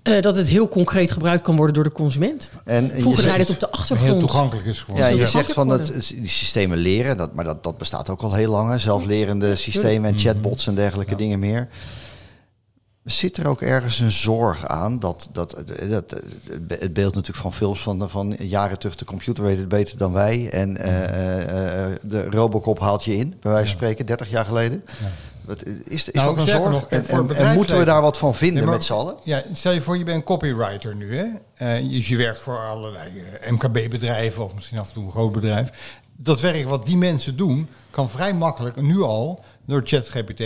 eh, 0.02 0.22
dat 0.22 0.36
het 0.36 0.48
heel 0.48 0.68
concreet 0.68 1.10
gebruikt 1.10 1.42
kan 1.42 1.56
worden 1.56 1.74
door 1.74 1.84
de 1.84 1.92
consument. 1.92 2.50
En, 2.64 2.90
en 2.90 3.00
Vroeger 3.00 3.22
draaide 3.22 3.42
het 3.42 3.52
op 3.52 3.60
de 3.60 3.70
achtergrond. 3.70 4.10
heel 4.10 4.20
toegankelijk 4.20 4.66
is 4.66 4.80
geworden. 4.80 5.10
Ja, 5.14 5.20
je 5.20 5.28
zegt 5.28 5.52
van 5.52 5.68
dat, 5.68 5.86
die 6.14 6.28
systemen 6.28 6.78
leren, 6.78 7.16
dat, 7.16 7.34
maar 7.34 7.44
dat, 7.44 7.62
dat 7.64 7.78
bestaat 7.78 8.08
ook 8.10 8.22
al 8.22 8.34
heel 8.34 8.50
lang. 8.50 8.70
hè, 8.70 8.78
Zelflerende 8.78 9.56
systemen 9.56 10.10
en 10.12 10.18
chatbots 10.18 10.66
en 10.66 10.74
dergelijke 10.74 11.16
dingen 11.16 11.38
meer. 11.38 11.68
Zit 13.08 13.36
er 13.36 13.46
ook 13.46 13.62
ergens 13.62 13.98
een 13.98 14.12
zorg 14.12 14.66
aan 14.66 14.98
dat, 14.98 15.28
dat, 15.32 15.62
dat 15.88 16.22
het 16.68 16.92
beeld 16.92 17.14
natuurlijk 17.14 17.42
van 17.42 17.54
films 17.54 17.80
van, 17.80 18.10
van 18.10 18.36
jaren 18.38 18.78
terug, 18.78 18.96
de 18.96 19.04
computer 19.04 19.44
weet 19.44 19.58
het 19.58 19.68
beter 19.68 19.98
dan 19.98 20.12
wij. 20.12 20.50
En 20.50 20.76
eh, 20.76 21.04
eh, 21.04 21.84
eh, 21.84 21.98
de 22.02 22.30
Robocop 22.30 22.78
haalt 22.78 23.04
je 23.04 23.16
in, 23.16 23.34
bij 23.40 23.52
wijze 23.52 23.66
van 23.66 23.76
spreken, 23.76 24.06
30 24.06 24.30
jaar 24.30 24.44
geleden. 24.44 24.84
Is, 25.84 26.08
is 26.08 26.12
nou, 26.12 26.28
dat 26.28 26.38
een 26.38 26.52
zorg? 26.52 26.70
Nog, 26.70 26.86
en, 26.88 27.36
en, 27.36 27.54
moeten 27.54 27.78
we 27.78 27.84
daar 27.84 28.02
wat 28.02 28.18
van 28.18 28.34
vinden 28.34 28.68
met 28.68 28.84
z'n 28.84 28.92
allen? 28.92 29.16
Ja, 29.24 29.42
stel 29.52 29.72
je 29.72 29.80
voor, 29.80 29.98
je 29.98 30.04
bent 30.04 30.24
copywriter 30.24 30.96
nu. 30.96 31.16
Hè? 31.16 31.24
Uh, 31.80 31.90
dus 31.90 32.08
je 32.08 32.16
werkt 32.16 32.38
voor 32.38 32.58
allerlei 32.58 33.10
MKB-bedrijven 33.50 34.44
of 34.44 34.54
misschien 34.54 34.78
af 34.78 34.86
en 34.86 34.92
toe 34.92 35.04
een 35.04 35.10
groot 35.10 35.32
bedrijf. 35.32 35.98
Dat 36.16 36.40
werk 36.40 36.68
wat 36.68 36.86
die 36.86 36.96
mensen 36.96 37.36
doen, 37.36 37.68
kan 37.90 38.10
vrij 38.10 38.34
makkelijk 38.34 38.80
nu 38.80 39.02
al 39.02 39.44
door 39.66 39.82
ChatGPT 39.84 40.42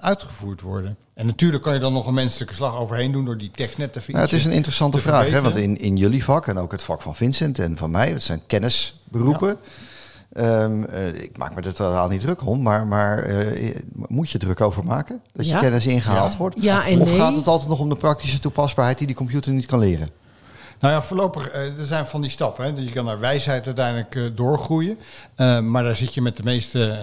uitgevoerd 0.00 0.60
worden. 0.60 0.96
En 1.14 1.26
natuurlijk 1.26 1.62
kan 1.62 1.74
je 1.74 1.80
dan 1.80 1.92
nog 1.92 2.06
een 2.06 2.14
menselijke 2.14 2.54
slag 2.54 2.76
overheen 2.76 3.12
doen 3.12 3.24
door 3.24 3.38
die 3.38 3.50
tekst 3.50 3.78
net 3.78 3.92
te 3.92 4.00
vinden. 4.00 4.22
Nou, 4.22 4.34
het 4.34 4.40
is 4.40 4.44
een 4.44 4.56
interessante 4.56 4.98
vraag, 4.98 5.30
hè? 5.30 5.40
want 5.40 5.56
in, 5.56 5.78
in 5.78 5.96
jullie 5.96 6.24
vak 6.24 6.46
en 6.46 6.58
ook 6.58 6.72
het 6.72 6.82
vak 6.82 7.02
van 7.02 7.14
Vincent 7.14 7.58
en 7.58 7.76
van 7.76 7.90
mij, 7.90 8.12
dat 8.12 8.22
zijn 8.22 8.42
kennisberoepen. 8.46 9.58
Ehm, 10.32 10.84
eh, 10.84 11.22
ik 11.22 11.38
maak 11.38 11.54
me 11.54 11.60
er 11.60 11.74
totaal 11.74 12.08
niet 12.08 12.20
druk 12.20 12.46
om, 12.46 12.62
maar, 12.62 12.86
maar 12.86 13.30
uh, 13.30 13.74
moet 13.92 14.30
je 14.30 14.38
druk 14.38 14.60
over 14.60 14.84
maken? 14.84 15.20
Dat 15.32 15.48
je 15.48 15.58
kennis 15.58 15.86
ingehaald 15.86 16.36
wordt? 16.36 16.56
Ja 16.58 16.86
en 16.86 17.00
of 17.00 17.16
gaat 17.16 17.36
het 17.36 17.46
altijd 17.46 17.70
nog 17.70 17.78
om 17.78 17.88
de 17.88 17.96
praktische 17.96 18.40
toepasbaarheid 18.40 18.98
die 18.98 19.06
die 19.06 19.16
computer 19.16 19.52
niet 19.52 19.66
kan 19.66 19.78
leren? 19.78 20.08
Nou 20.82 20.94
ja, 20.94 21.02
voorlopig, 21.02 21.54
uh, 21.54 21.78
er 21.78 21.86
zijn 21.86 22.06
van 22.06 22.20
die 22.20 22.30
stappen. 22.30 22.64
Hè. 22.64 22.80
Je 22.80 22.90
kan 22.90 23.04
naar 23.04 23.20
wijsheid 23.20 23.66
uiteindelijk 23.66 24.36
doorgroeien. 24.36 24.98
maar 25.62 25.82
daar 25.82 25.96
zit 25.96 26.14
je 26.14 26.22
met 26.22 26.36
de 26.36 26.42
meeste 26.42 26.98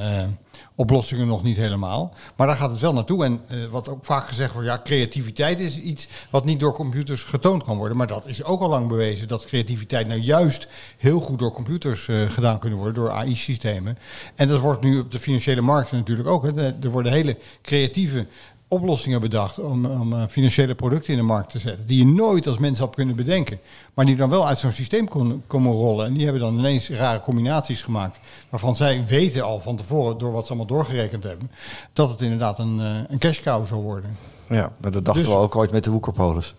oplossingen 0.75 1.27
nog 1.27 1.43
niet 1.43 1.57
helemaal. 1.57 2.13
Maar 2.35 2.47
daar 2.47 2.55
gaat 2.55 2.71
het 2.71 2.79
wel 2.79 2.93
naartoe. 2.93 3.25
En 3.25 3.41
wat 3.69 3.89
ook 3.89 4.05
vaak 4.05 4.27
gezegd 4.27 4.53
wordt, 4.53 4.67
ja, 4.67 4.81
creativiteit 4.83 5.59
is 5.59 5.79
iets 5.79 6.07
wat 6.29 6.45
niet 6.45 6.59
door 6.59 6.73
computers 6.73 7.23
getoond 7.23 7.63
kan 7.63 7.77
worden. 7.77 7.97
Maar 7.97 8.07
dat 8.07 8.27
is 8.27 8.43
ook 8.43 8.61
al 8.61 8.69
lang 8.69 8.87
bewezen 8.87 9.27
dat 9.27 9.45
creativiteit 9.45 10.07
nou 10.07 10.19
juist 10.19 10.67
heel 10.97 11.19
goed 11.19 11.39
door 11.39 11.51
computers 11.51 12.07
gedaan 12.27 12.59
kunnen 12.59 12.77
worden, 12.77 12.95
door 12.95 13.11
AI-systemen. 13.11 13.97
En 14.35 14.47
dat 14.47 14.59
wordt 14.59 14.81
nu 14.81 14.99
op 14.99 15.11
de 15.11 15.19
financiële 15.19 15.61
markt 15.61 15.91
natuurlijk 15.91 16.29
ook. 16.29 16.45
Er 16.57 16.91
worden 16.91 17.11
hele 17.11 17.37
creatieve 17.61 18.27
oplossingen 18.69 19.21
bedacht 19.21 19.59
om, 19.59 19.85
om 19.85 20.13
uh, 20.13 20.23
financiële 20.29 20.75
producten 20.75 21.13
in 21.13 21.19
de 21.19 21.25
markt 21.25 21.49
te 21.49 21.59
zetten. 21.59 21.85
Die 21.85 21.97
je 21.97 22.05
nooit 22.05 22.47
als 22.47 22.57
mens 22.57 22.79
had 22.79 22.95
kunnen 22.95 23.15
bedenken. 23.15 23.59
Maar 23.93 24.05
die 24.05 24.15
dan 24.15 24.29
wel 24.29 24.47
uit 24.47 24.59
zo'n 24.59 24.71
systeem 24.71 25.07
kon, 25.07 25.43
komen 25.47 25.71
rollen. 25.71 26.05
En 26.05 26.13
die 26.13 26.23
hebben 26.23 26.41
dan 26.41 26.57
ineens 26.57 26.89
rare 26.89 27.19
combinaties 27.19 27.81
gemaakt. 27.81 28.19
Waarvan 28.49 28.75
zij 28.75 29.05
weten 29.07 29.41
al 29.41 29.59
van 29.59 29.75
tevoren, 29.75 30.17
door 30.17 30.31
wat 30.31 30.43
ze 30.43 30.49
allemaal 30.49 30.67
doorgerekend 30.67 31.23
hebben, 31.23 31.51
dat 31.93 32.09
het 32.09 32.21
inderdaad 32.21 32.59
een, 32.59 32.79
uh, 32.79 32.85
een 33.07 33.17
cash 33.17 33.41
cow 33.41 33.65
zou 33.65 33.81
worden. 33.81 34.17
Ja, 34.47 34.71
maar 34.77 34.91
dat 34.91 35.05
dachten 35.05 35.23
dus, 35.23 35.33
we 35.33 35.37
ook 35.37 35.55
ooit 35.55 35.71
met 35.71 35.83
de 35.83 35.91
woekerpolis. 35.91 36.55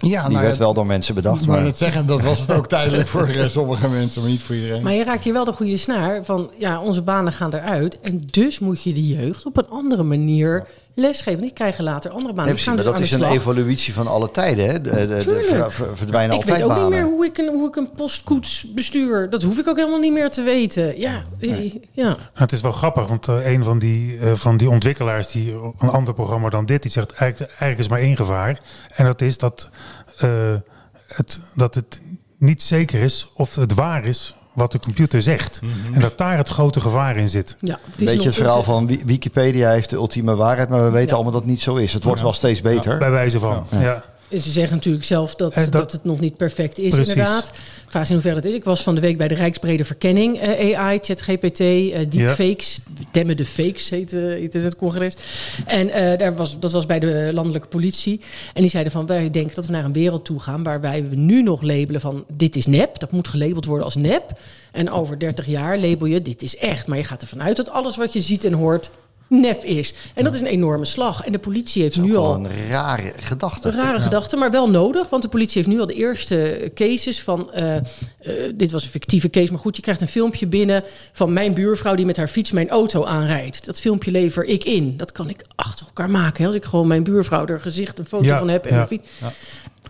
Ja, 0.00 0.22
die 0.22 0.32
nou 0.32 0.44
werd 0.44 0.56
wel 0.56 0.74
door 0.74 0.86
mensen 0.86 1.14
bedacht. 1.14 1.46
Maar, 1.46 1.62
maar 1.62 1.76
zeggen, 1.76 2.06
dat 2.06 2.22
was 2.22 2.40
het 2.40 2.52
ook 2.52 2.68
tijdelijk 2.76 3.08
voor 3.08 3.28
uh, 3.28 3.48
sommige 3.48 3.88
mensen, 3.88 4.20
maar 4.20 4.30
niet 4.30 4.42
voor 4.42 4.54
iedereen. 4.54 4.82
Maar 4.82 4.94
je 4.94 5.04
raakt 5.04 5.24
hier 5.24 5.32
wel 5.32 5.44
de 5.44 5.52
goede 5.52 5.76
snaar 5.76 6.24
van, 6.24 6.50
ja, 6.58 6.80
onze 6.80 7.02
banen 7.02 7.32
gaan 7.32 7.54
eruit. 7.54 8.00
En 8.00 8.26
dus 8.30 8.58
moet 8.58 8.82
je 8.82 8.92
de 8.92 9.06
jeugd 9.06 9.46
op 9.46 9.56
een 9.56 9.68
andere 9.68 10.02
manier 10.02 10.66
lesgeven. 10.98 11.40
Die 11.40 11.52
krijgen 11.52 11.84
later 11.84 12.10
andere 12.10 12.34
banen. 12.34 12.54
Nee, 12.54 12.74
maar 12.74 12.84
dat 12.84 12.98
is 12.98 13.12
een 13.12 13.24
evolutie 13.24 13.94
van 13.94 14.06
alle 14.06 14.30
tijden. 14.30 14.70
Hè? 14.70 14.80
De, 14.80 14.90
de, 14.90 15.06
de 15.06 15.66
verdwijnen 15.94 16.36
ik 16.36 16.40
altijd 16.40 16.46
banen. 16.46 16.46
Ik 16.46 16.46
weet 16.46 16.62
ook 16.62 16.78
niet 16.78 16.88
meer 16.88 17.02
hoe 17.02 17.26
ik, 17.26 17.38
een, 17.38 17.48
hoe 17.48 17.68
ik 17.68 17.76
een 17.76 17.90
postkoets 17.90 18.66
bestuur. 18.74 19.30
Dat 19.30 19.42
hoef 19.42 19.58
ik 19.58 19.68
ook 19.68 19.76
helemaal 19.76 19.98
niet 19.98 20.12
meer 20.12 20.30
te 20.30 20.42
weten. 20.42 20.98
Ja, 20.98 21.22
ja. 21.38 21.56
Nou, 21.94 22.16
het 22.34 22.52
is 22.52 22.60
wel 22.60 22.72
grappig, 22.72 23.06
want 23.06 23.28
uh, 23.28 23.46
een 23.46 23.64
van 23.64 23.78
die, 23.78 24.18
uh, 24.18 24.34
van 24.34 24.56
die 24.56 24.70
ontwikkelaars... 24.70 25.30
die 25.30 25.52
een 25.78 25.90
ander 25.90 26.14
programma 26.14 26.48
dan 26.48 26.66
dit, 26.66 26.82
die 26.82 26.90
zegt... 26.90 27.12
eigenlijk, 27.12 27.50
eigenlijk 27.50 27.80
is 27.80 27.88
maar 27.88 28.00
één 28.00 28.16
gevaar. 28.16 28.60
En 28.94 29.04
dat 29.04 29.20
is 29.20 29.38
dat, 29.38 29.70
uh, 30.24 30.30
het, 31.06 31.40
dat 31.54 31.74
het 31.74 32.02
niet 32.38 32.62
zeker 32.62 33.00
is 33.00 33.30
of 33.34 33.54
het 33.54 33.74
waar 33.74 34.04
is 34.04 34.36
wat 34.58 34.72
de 34.72 34.78
computer 34.78 35.22
zegt. 35.22 35.60
Mhm. 35.62 35.94
En 35.94 36.00
dat 36.00 36.18
daar 36.18 36.36
het 36.36 36.48
grote 36.48 36.80
gevaar 36.80 37.16
in 37.16 37.28
zit. 37.28 37.56
Ja, 37.60 37.78
het 37.96 38.04
Beetje 38.04 38.28
het 38.28 38.34
verhaal 38.34 38.62
van 38.62 38.86
Wikipedia 39.04 39.70
heeft 39.70 39.90
de 39.90 39.96
ultieme 39.96 40.34
waarheid, 40.34 40.68
maar 40.68 40.82
we 40.82 40.90
weten 40.90 41.14
allemaal 41.14 41.32
dat 41.32 41.42
het 41.42 41.50
niet 41.50 41.60
zo 41.60 41.76
is. 41.76 41.92
Het 41.92 42.04
wordt 42.04 42.20
wel 42.20 42.32
steeds 42.32 42.60
beter. 42.60 42.98
bij 42.98 43.10
wijze 43.10 43.38
van, 43.38 43.66
ja. 43.70 44.04
Ze 44.30 44.50
zeggen 44.50 44.74
natuurlijk 44.74 45.04
zelf 45.04 45.34
dat, 45.34 45.54
dat, 45.54 45.72
dat, 45.72 45.92
het 45.92 46.04
nog 46.04 46.20
niet 46.20 46.36
perfect 46.36 46.78
is, 46.78 46.90
Precies. 46.90 47.08
inderdaad. 47.08 47.50
Vraag 47.86 48.02
is 48.02 48.08
in 48.08 48.14
hoeverre 48.14 48.40
dat 48.40 48.50
is. 48.50 48.54
Ik 48.54 48.64
was 48.64 48.82
van 48.82 48.94
de 48.94 49.00
week 49.00 49.18
bij 49.18 49.28
de 49.28 49.34
Rijksbrede 49.34 49.84
Verkenning 49.84 50.48
uh, 50.48 50.78
AI, 50.78 50.98
ChatGPT, 51.02 51.60
uh, 51.60 51.98
deepfakes. 52.08 52.80
Ja. 52.84 53.04
Temmen 53.10 53.36
de 53.36 53.44
fakes 53.44 53.90
heette, 53.90 54.48
het 54.52 54.76
congres. 54.76 55.14
En 55.66 56.18
daar 56.18 56.36
was, 56.36 56.58
dat 56.60 56.72
was 56.72 56.86
bij 56.86 56.98
de 56.98 57.30
landelijke 57.32 57.68
politie. 57.68 58.20
En 58.54 58.60
die 58.60 58.70
zeiden 58.70 58.92
van, 58.92 59.06
wij 59.06 59.30
denken 59.30 59.54
dat 59.54 59.66
we 59.66 59.72
naar 59.72 59.84
een 59.84 59.92
wereld 59.92 60.24
toe 60.24 60.40
gaan... 60.40 60.62
waarbij 60.62 61.08
we 61.08 61.16
nu 61.16 61.42
nog 61.42 61.62
labelen 61.62 62.00
van, 62.00 62.24
dit 62.28 62.56
is 62.56 62.66
nep. 62.66 62.98
Dat 62.98 63.12
moet 63.12 63.28
gelabeld 63.28 63.64
worden 63.64 63.84
als 63.84 63.96
nep. 63.96 64.38
En 64.72 64.90
over 64.90 65.18
30 65.18 65.46
jaar 65.46 65.78
label 65.78 66.06
je, 66.06 66.22
dit 66.22 66.42
is 66.42 66.56
echt. 66.56 66.86
Maar 66.86 66.98
je 66.98 67.04
gaat 67.04 67.22
ervan 67.22 67.42
uit 67.42 67.56
dat 67.56 67.70
alles 67.70 67.96
wat 67.96 68.12
je 68.12 68.20
ziet 68.20 68.44
en 68.44 68.52
hoort 68.52 68.90
nep 69.28 69.64
is. 69.64 69.94
En 70.14 70.24
dat 70.24 70.34
is 70.34 70.40
een 70.40 70.46
enorme 70.46 70.84
slag. 70.84 71.24
En 71.24 71.32
de 71.32 71.38
politie 71.38 71.82
heeft 71.82 72.00
nu 72.00 72.16
al. 72.16 72.34
Een 72.34 72.68
rare 72.68 73.12
gedachte. 73.16 73.68
Een 73.68 73.74
rare 73.74 74.00
gedachte, 74.00 74.36
maar 74.36 74.50
wel 74.50 74.70
nodig. 74.70 75.08
Want 75.08 75.22
de 75.22 75.28
politie 75.28 75.56
heeft 75.56 75.74
nu 75.74 75.80
al 75.80 75.86
de 75.86 75.94
eerste 75.94 76.70
cases 76.74 77.22
van. 77.22 77.50
Uh, 77.56 77.74
uh, 77.74 77.82
dit 78.54 78.70
was 78.70 78.84
een 78.84 78.90
fictieve 78.90 79.30
case, 79.30 79.50
maar 79.50 79.60
goed, 79.60 79.76
je 79.76 79.82
krijgt 79.82 80.00
een 80.00 80.08
filmpje 80.08 80.46
binnen 80.46 80.84
van 81.12 81.32
mijn 81.32 81.54
buurvrouw 81.54 81.94
die 81.94 82.06
met 82.06 82.16
haar 82.16 82.28
fiets 82.28 82.50
mijn 82.50 82.68
auto 82.68 83.04
aanrijdt. 83.04 83.66
Dat 83.66 83.80
filmpje 83.80 84.10
lever 84.10 84.44
ik 84.44 84.64
in. 84.64 84.96
Dat 84.96 85.12
kan 85.12 85.28
ik 85.28 85.44
achter 85.54 85.86
elkaar 85.86 86.10
maken. 86.10 86.40
Hè? 86.40 86.46
Als 86.46 86.56
ik 86.56 86.64
gewoon 86.64 86.86
mijn 86.86 87.02
buurvrouw 87.02 87.46
er 87.46 87.60
gezicht 87.60 87.98
een 87.98 88.06
foto 88.06 88.36
van 88.36 88.48
heb 88.48 88.66
en 88.66 88.76
ja, 88.76 88.86
fiets. 88.86 89.08
Ja. 89.20 89.32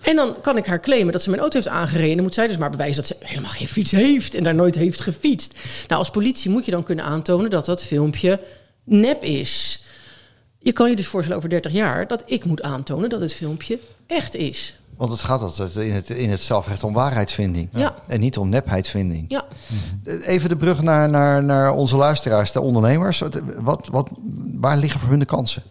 En 0.02 0.16
dan 0.16 0.40
kan 0.40 0.56
ik 0.56 0.66
haar 0.66 0.80
claimen 0.80 1.12
dat 1.12 1.22
ze 1.22 1.28
mijn 1.28 1.42
auto 1.42 1.56
heeft 1.56 1.70
aangereden. 1.70 2.14
Dan 2.14 2.24
moet 2.24 2.34
zij 2.34 2.46
dus 2.46 2.56
maar 2.56 2.70
bewijzen 2.70 2.96
dat 2.96 3.06
ze 3.06 3.16
helemaal 3.26 3.50
geen 3.50 3.68
fiets 3.68 3.90
heeft 3.90 4.34
en 4.34 4.42
daar 4.42 4.54
nooit 4.54 4.74
heeft 4.74 5.00
gefietst. 5.00 5.54
Nou, 5.88 6.00
als 6.00 6.10
politie 6.10 6.50
moet 6.50 6.64
je 6.64 6.70
dan 6.70 6.82
kunnen 6.82 7.04
aantonen 7.04 7.50
dat 7.50 7.64
dat 7.64 7.84
filmpje 7.84 8.40
nep 8.88 9.24
is. 9.24 9.84
Je 10.58 10.72
kan 10.72 10.90
je 10.90 10.96
dus 10.96 11.06
voorstellen 11.06 11.38
over 11.38 11.50
30 11.50 11.72
jaar 11.72 12.06
dat 12.06 12.22
ik 12.26 12.44
moet 12.44 12.62
aantonen 12.62 13.08
dat 13.08 13.20
het 13.20 13.34
filmpje 13.34 13.78
echt 14.06 14.34
is. 14.34 14.78
Want 14.96 15.10
het 15.10 15.20
gaat 15.20 15.42
altijd 15.42 15.76
in 15.76 15.92
het, 15.92 16.10
in 16.10 16.30
het 16.30 16.40
strafrecht 16.40 16.84
om 16.84 16.92
waarheidsvinding. 16.92 17.68
Ja. 17.72 17.94
En 18.06 18.20
niet 18.20 18.38
om 18.38 18.48
nepheidsvinding. 18.48 19.24
Ja. 19.28 19.44
Even 20.24 20.48
de 20.48 20.56
brug 20.56 20.82
naar, 20.82 21.08
naar, 21.08 21.44
naar 21.44 21.72
onze 21.72 21.96
luisteraars, 21.96 22.52
de 22.52 22.60
ondernemers. 22.60 23.22
Wat, 23.58 23.88
wat, 23.88 24.10
waar 24.54 24.76
liggen 24.76 25.00
voor 25.00 25.08
hun 25.10 25.18
de 25.18 25.24
kansen? 25.24 25.62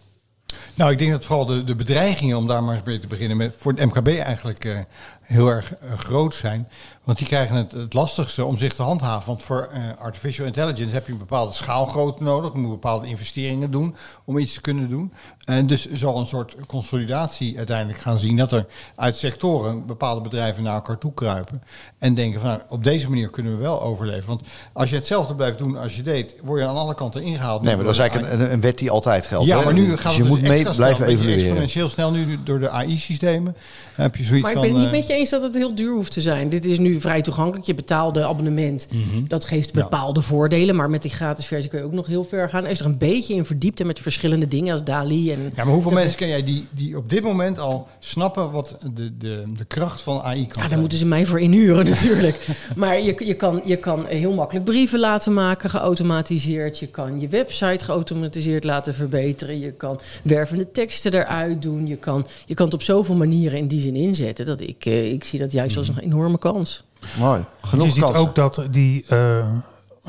Nou, 0.77 0.91
ik 0.91 0.97
denk 0.97 1.11
dat 1.11 1.25
vooral 1.25 1.45
de, 1.45 1.63
de 1.63 1.75
bedreigingen, 1.75 2.37
om 2.37 2.47
daar 2.47 2.63
maar 2.63 2.75
eens 2.75 2.83
mee 2.83 2.99
te 2.99 3.07
beginnen, 3.07 3.37
met, 3.37 3.55
voor 3.57 3.71
het 3.71 3.85
MKB 3.85 4.07
eigenlijk 4.07 4.65
uh, 4.65 4.79
heel 5.21 5.47
erg 5.47 5.73
uh, 5.83 5.93
groot 5.93 6.33
zijn. 6.33 6.67
Want 7.03 7.17
die 7.17 7.27
krijgen 7.27 7.55
het, 7.55 7.71
het 7.71 7.93
lastigste 7.93 8.45
om 8.45 8.57
zich 8.57 8.73
te 8.73 8.81
handhaven. 8.81 9.27
Want 9.27 9.43
voor 9.43 9.69
uh, 9.73 9.79
artificial 9.97 10.45
intelligence 10.45 10.93
heb 10.93 11.05
je 11.05 11.11
een 11.11 11.17
bepaalde 11.17 11.53
schaalgrootte 11.53 12.23
nodig. 12.23 12.53
Je 12.53 12.59
moet 12.59 12.69
bepaalde 12.69 13.07
investeringen 13.07 13.71
doen 13.71 13.95
om 14.25 14.37
iets 14.37 14.53
te 14.53 14.61
kunnen 14.61 14.89
doen. 14.89 15.13
En 15.47 15.67
dus 15.67 15.91
zal 15.91 16.19
een 16.19 16.25
soort 16.25 16.55
consolidatie 16.65 17.57
uiteindelijk 17.57 17.99
gaan 17.99 18.19
zien 18.19 18.37
dat 18.37 18.51
er 18.51 18.65
uit 18.95 19.17
sectoren 19.17 19.85
bepaalde 19.85 20.21
bedrijven 20.21 20.63
naar 20.63 20.73
elkaar 20.73 20.97
toe 20.97 21.13
kruipen. 21.13 21.63
En 21.97 22.13
denken 22.13 22.41
van 22.41 22.49
nou, 22.49 22.61
op 22.69 22.83
deze 22.83 23.09
manier 23.09 23.29
kunnen 23.29 23.55
we 23.55 23.61
wel 23.61 23.81
overleven. 23.81 24.27
Want 24.27 24.41
als 24.73 24.89
je 24.89 24.95
hetzelfde 24.95 25.35
blijft 25.35 25.57
doen 25.57 25.77
als 25.77 25.95
je 25.95 26.01
deed, 26.01 26.35
word 26.43 26.61
je 26.61 26.67
aan 26.67 26.75
alle 26.75 26.95
kanten 26.95 27.21
ingehaald. 27.21 27.61
Nee, 27.61 27.75
maar 27.75 27.85
dat 27.85 27.93
is 27.93 27.99
eigenlijk 27.99 28.33
een, 28.33 28.51
een, 28.51 28.61
wet 28.61 28.77
die 28.77 28.91
altijd 28.91 29.25
geldt. 29.25 29.47
Ja, 29.47 29.61
maar 29.61 29.73
nu 29.73 29.97
gaat 29.97 30.03
dus 30.03 30.15
je 30.15 30.21
dus 30.21 30.31
moet 30.31 30.41
mee 30.41 30.73
blijven 30.75 31.05
evolueren. 31.05 31.43
Exponentieel 31.43 31.89
snel 31.89 32.11
nu 32.11 32.39
door 32.43 32.59
de 32.59 32.69
AI-systemen. 32.69 33.55
Heb 33.95 34.15
je 34.15 34.23
zoiets 34.23 34.43
maar 34.43 34.55
ik 34.55 34.61
ben 34.61 34.69
het 34.69 34.79
niet 34.79 34.91
met 34.91 35.07
je 35.07 35.13
eens 35.13 35.29
dat 35.29 35.41
het 35.41 35.53
heel 35.53 35.75
duur 35.75 35.93
hoeft 35.93 36.11
te 36.11 36.21
zijn. 36.21 36.49
Dit 36.49 36.65
is 36.65 36.79
nu 36.79 37.01
vrij 37.01 37.21
toegankelijk. 37.21 37.65
Je 37.65 37.75
betaalde 37.75 38.25
abonnement. 38.25 38.87
Mhm. 38.91 39.27
Dat 39.27 39.45
geeft 39.45 39.73
bepaalde 39.73 40.21
voordelen. 40.21 40.75
Maar 40.75 40.89
met 40.89 41.01
die 41.01 41.11
gratis 41.11 41.45
versie 41.45 41.69
kun 41.69 41.79
je 41.79 41.85
ook 41.85 41.91
nog 41.91 42.07
heel 42.07 42.23
ver 42.23 42.49
gaan. 42.49 42.65
Is 42.65 42.79
er 42.79 42.85
een 42.85 42.97
beetje 42.97 43.33
in 43.33 43.45
verdiept 43.45 43.79
en 43.79 43.87
met 43.87 43.99
verschillende 43.99 44.47
dingen 44.47 44.71
als 44.71 44.83
DALI. 44.83 45.35
Ja, 45.55 45.63
maar 45.63 45.73
hoeveel 45.73 45.91
mensen 45.91 46.17
ken 46.17 46.27
jij 46.27 46.43
die, 46.43 46.67
die 46.71 46.97
op 46.97 47.09
dit 47.09 47.23
moment 47.23 47.59
al 47.59 47.87
snappen 47.99 48.51
wat 48.51 48.77
de, 48.93 49.17
de, 49.17 49.43
de 49.57 49.65
kracht 49.65 50.01
van 50.01 50.21
AI 50.21 50.47
kan 50.47 50.63
Ja, 50.63 50.69
daar 50.69 50.79
moeten 50.79 50.97
ze 50.97 51.05
mij 51.05 51.25
voor 51.25 51.39
inhuren 51.39 51.85
natuurlijk. 51.95 52.47
maar 52.75 53.01
je, 53.01 53.25
je, 53.25 53.33
kan, 53.33 53.61
je 53.65 53.77
kan 53.77 54.05
heel 54.05 54.33
makkelijk 54.33 54.65
brieven 54.65 54.99
laten 54.99 55.33
maken, 55.33 55.69
geautomatiseerd. 55.69 56.79
Je 56.79 56.87
kan 56.87 57.19
je 57.19 57.27
website 57.27 57.85
geautomatiseerd 57.85 58.63
laten 58.63 58.93
verbeteren. 58.93 59.59
Je 59.59 59.71
kan 59.71 59.99
wervende 60.23 60.71
teksten 60.71 61.13
eruit 61.13 61.61
doen. 61.61 61.87
Je 61.87 61.95
kan, 61.97 62.25
je 62.45 62.53
kan 62.53 62.65
het 62.65 62.75
op 62.75 62.83
zoveel 62.83 63.15
manieren 63.15 63.57
in 63.57 63.67
die 63.67 63.81
zin 63.81 63.95
inzetten. 63.95 64.45
Dat 64.45 64.61
ik, 64.61 64.85
eh, 64.85 65.11
ik 65.11 65.23
zie 65.23 65.39
dat 65.39 65.51
juist 65.51 65.77
als 65.77 65.87
een 65.87 65.99
enorme 65.99 66.37
kans. 66.37 66.83
Mooi. 67.19 67.43
Genoeg 67.61 67.85
je 67.85 67.91
ziet 67.91 68.03
ook 68.03 68.35
dat 68.35 68.65
die... 68.71 69.05
Uh, 69.09 69.47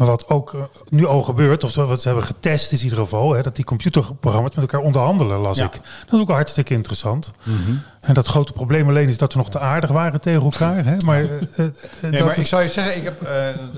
wat 0.07 0.29
ook 0.29 0.53
uh, 0.53 0.63
nu 0.89 1.07
al 1.07 1.23
gebeurt, 1.23 1.65
of 1.65 1.75
wat 1.75 2.01
ze 2.03 2.09
hebben 2.09 2.27
getest 2.27 2.73
is 2.73 2.79
in 2.79 2.85
ieder 2.85 2.99
geval, 2.99 3.33
hè, 3.33 3.43
dat 3.43 3.57
die 3.57 3.65
computerprogramma's 3.65 4.55
met 4.55 4.65
elkaar 4.65 4.87
onderhandelen, 4.87 5.39
las 5.39 5.59
ik. 5.59 5.73
Dat 5.73 6.13
is 6.13 6.21
ook 6.21 6.29
hartstikke 6.29 6.75
interessant. 6.75 7.33
-hmm. 7.43 7.83
En 8.01 8.15
dat 8.15 8.27
grote 8.27 8.53
probleem 8.53 8.89
alleen 8.89 9.09
is 9.09 9.19
dat 9.19 9.33
ze 9.33 9.39
nog 9.39 9.51
te 9.51 9.59
aardig 9.59 9.91
waren 9.91 10.21
tegen 10.21 10.43
elkaar. 10.43 10.85
Hè? 10.85 10.97
Maar, 11.05 11.23
uh, 11.23 11.29
nee, 12.11 12.25
maar 12.25 12.39
ik 12.39 12.47
zou 12.47 12.63
je 12.63 12.69
zeggen, 12.69 12.97
ik 12.97 13.05
heb... 13.05 13.29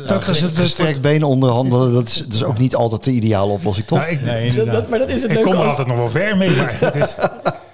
dat 0.06 0.28
is 0.28 0.40
het 0.40 0.56
gestrekt 0.56 1.00
benen 1.00 1.28
onderhandelen, 1.28 1.92
dat 1.92 2.06
is, 2.06 2.16
dat 2.16 2.32
is 2.32 2.44
ook 2.44 2.58
niet 2.58 2.74
altijd 2.74 3.04
de 3.04 3.10
ideale 3.10 3.52
oplossing, 3.52 3.86
toch? 3.86 3.98
Nou, 3.98 4.10
ik, 4.10 4.20
nee, 4.20 4.64
dat, 4.64 4.88
maar 4.88 4.98
dat 4.98 5.08
is 5.08 5.22
het 5.22 5.30
ik 5.30 5.42
kom 5.42 5.52
er 5.52 5.68
altijd 5.68 5.88
nog 5.88 5.96
wel 5.96 6.08
ver 6.08 6.36
mee, 6.36 6.56
maar 6.56 6.76
het 6.80 6.94
is... 6.94 7.16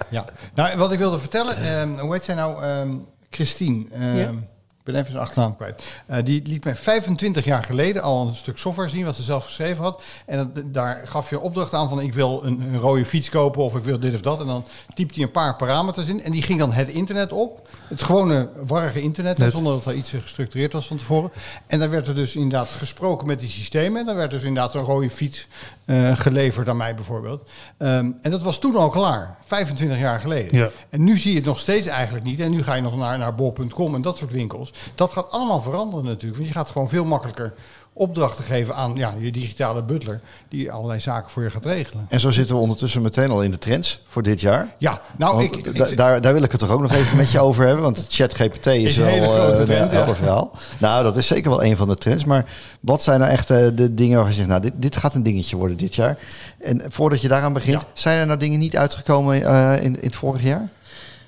Ja, 0.09 0.25
nou, 0.53 0.77
wat 0.77 0.91
ik 0.91 0.99
wilde 0.99 1.19
vertellen, 1.19 1.79
um, 1.79 1.99
hoe 1.99 2.13
heet 2.13 2.23
zij 2.23 2.35
nou? 2.35 2.65
Um, 2.65 3.05
Christine. 3.29 3.85
Um, 4.17 4.47
ben 4.91 4.95
even 4.95 5.11
zijn 5.11 5.23
achternaam 5.23 5.55
kwijt. 5.55 5.83
Uh, 6.09 6.17
die 6.23 6.41
liet 6.45 6.63
mij 6.63 6.75
25 6.75 7.45
jaar 7.45 7.63
geleden 7.63 8.01
al 8.01 8.27
een 8.27 8.35
stuk 8.35 8.57
software 8.57 8.89
zien 8.89 9.05
wat 9.05 9.15
ze 9.15 9.23
zelf 9.23 9.45
geschreven 9.45 9.83
had. 9.83 10.03
En 10.25 10.51
dat, 10.53 10.73
daar 10.73 11.01
gaf 11.07 11.29
je 11.29 11.39
opdracht 11.39 11.73
aan 11.73 11.89
van 11.89 11.99
ik 11.99 12.13
wil 12.13 12.41
een, 12.43 12.61
een, 12.61 12.77
rode 12.77 13.05
fiets 13.05 13.29
kopen 13.29 13.63
of 13.63 13.75
ik 13.75 13.83
wil 13.83 13.99
dit 13.99 14.13
of 14.13 14.21
dat. 14.21 14.39
En 14.39 14.45
dan 14.45 14.65
typte 14.93 15.13
hij 15.13 15.23
een 15.23 15.31
paar 15.31 15.55
parameters 15.55 16.07
in 16.07 16.23
en 16.23 16.31
die 16.31 16.41
ging 16.41 16.59
dan 16.59 16.71
het 16.71 16.87
internet 16.87 17.31
op. 17.31 17.67
Het 17.87 18.03
gewone 18.03 18.49
warrige 18.65 19.01
internet, 19.01 19.51
zonder 19.51 19.73
dat 19.73 19.85
er 19.85 19.93
iets 19.93 20.13
gestructureerd 20.21 20.73
was 20.73 20.87
van 20.87 20.97
tevoren. 20.97 21.31
En 21.67 21.79
dan 21.79 21.89
werd 21.89 22.07
er 22.07 22.15
dus 22.15 22.35
inderdaad 22.35 22.69
gesproken 22.69 23.27
met 23.27 23.39
die 23.39 23.49
systemen. 23.49 23.99
En 23.99 24.05
dan 24.05 24.15
werd 24.15 24.31
dus 24.31 24.43
inderdaad 24.43 24.75
een 24.75 24.83
rode 24.83 25.09
fiets 25.09 25.47
uh, 25.87 26.15
geleverd 26.15 26.69
aan 26.69 26.77
mij 26.77 26.95
bijvoorbeeld. 26.95 27.49
Um, 27.77 28.17
en 28.21 28.31
dat 28.31 28.43
was 28.43 28.59
toen 28.59 28.75
al 28.75 28.89
klaar, 28.89 29.37
25 29.45 29.99
jaar 29.99 30.19
geleden. 30.19 30.57
Ja. 30.57 30.69
En 30.89 31.03
nu 31.03 31.17
zie 31.17 31.31
je 31.31 31.37
het 31.37 31.45
nog 31.45 31.59
steeds 31.59 31.87
eigenlijk 31.87 32.25
niet. 32.25 32.39
En 32.39 32.51
nu 32.51 32.63
ga 32.63 32.73
je 32.73 32.81
nog 32.81 32.95
naar, 32.95 33.17
naar 33.17 33.35
bol.com 33.35 33.95
en 33.95 34.01
dat 34.01 34.17
soort 34.17 34.31
winkels. 34.31 34.73
Dat 34.95 35.11
gaat 35.11 35.31
allemaal 35.31 35.61
veranderen 35.61 36.05
natuurlijk. 36.05 36.35
Want 36.35 36.47
je 36.47 36.53
gaat 36.53 36.69
gewoon 36.69 36.89
veel 36.89 37.05
makkelijker 37.05 37.53
opdrachten 37.97 38.43
geven 38.43 38.75
aan 38.75 38.95
ja, 38.95 39.13
je 39.19 39.31
digitale 39.31 39.83
butler, 39.83 40.21
die 40.49 40.71
allerlei 40.71 40.99
zaken 40.99 41.31
voor 41.31 41.43
je 41.43 41.49
gaat 41.49 41.65
regelen. 41.65 42.05
En 42.09 42.19
zo 42.19 42.29
zitten 42.29 42.55
we 42.55 42.61
ondertussen 42.61 43.01
meteen 43.01 43.29
al 43.29 43.43
in 43.43 43.51
de 43.51 43.57
trends 43.57 44.01
voor 44.07 44.23
dit 44.23 44.41
jaar. 44.41 44.75
Ja, 44.77 45.01
nou, 45.17 45.43
ik, 45.43 45.97
daar, 45.97 46.21
daar 46.21 46.33
wil 46.33 46.43
ik 46.43 46.51
het 46.51 46.59
toch 46.59 46.69
ook 46.69 46.81
nog 46.81 46.93
even 46.93 47.17
met 47.17 47.31
je 47.31 47.39
over 47.39 47.65
hebben, 47.65 47.83
want 47.83 48.05
ChatGPT 48.09 48.65
is, 48.65 48.83
is 48.83 48.97
wel 48.97 49.07
een 49.07 49.13
hele 49.13 49.63
trend, 49.65 49.93
uh, 49.93 50.09
verhaal. 50.13 50.51
Nou, 50.77 51.03
dat 51.03 51.17
is 51.17 51.27
zeker 51.27 51.49
wel 51.49 51.63
een 51.63 51.77
van 51.77 51.87
de 51.87 51.95
trends, 51.95 52.23
maar 52.23 52.45
wat 52.79 53.03
zijn 53.03 53.19
nou 53.19 53.31
echt 53.31 53.51
uh, 53.51 53.67
de 53.73 53.93
dingen 53.93 54.15
waarvan 54.15 54.31
je 54.31 54.37
zegt, 54.37 54.49
nou, 54.49 54.61
dit, 54.61 54.73
dit 54.75 54.95
gaat 54.95 55.13
een 55.13 55.23
dingetje 55.23 55.55
worden 55.55 55.77
dit 55.77 55.95
jaar. 55.95 56.17
En 56.59 56.81
voordat 56.87 57.21
je 57.21 57.27
daaraan 57.27 57.53
begint, 57.53 57.85
zijn 57.93 58.17
er 58.17 58.25
nou 58.25 58.39
dingen 58.39 58.59
niet 58.59 58.77
uitgekomen 58.77 59.41
uh, 59.41 59.73
in, 59.75 59.95
in 60.01 60.07
het 60.07 60.15
vorig 60.15 60.43
jaar? 60.43 60.69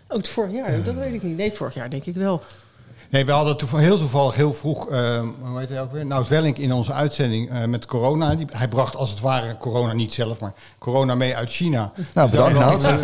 Ook 0.07 0.17
het 0.17 0.29
vorig 0.29 0.53
jaar, 0.53 0.83
dat 0.83 0.95
weet 0.95 1.13
ik 1.13 1.23
niet. 1.23 1.37
Nee, 1.37 1.51
vorig 1.51 1.73
jaar 1.73 1.89
denk 1.89 2.05
ik 2.05 2.15
wel. 2.15 2.41
Nee, 3.09 3.25
we 3.25 3.31
hadden 3.31 3.57
toevallig, 3.57 3.85
heel 3.85 3.97
toevallig 3.97 4.35
heel 4.35 4.53
vroeg, 4.53 4.89
uh, 4.89 5.19
hoe 5.41 5.59
heet 5.59 5.69
hij 5.69 5.81
ook 5.81 5.91
weer? 5.91 6.05
Nou, 6.05 6.25
Welling 6.29 6.57
in 6.57 6.73
onze 6.73 6.93
uitzending 6.93 7.51
uh, 7.51 7.63
met 7.63 7.85
corona. 7.85 8.35
Die, 8.35 8.45
hij 8.51 8.67
bracht 8.67 8.95
als 8.95 9.09
het 9.09 9.19
ware 9.19 9.57
corona 9.57 9.93
niet 9.93 10.13
zelf, 10.13 10.39
maar 10.39 10.53
corona 10.77 11.15
mee 11.15 11.35
uit 11.35 11.51
China. 11.51 11.91
Nou, 12.13 12.29
bedankt. 12.29 12.59
Nou. 12.59 12.81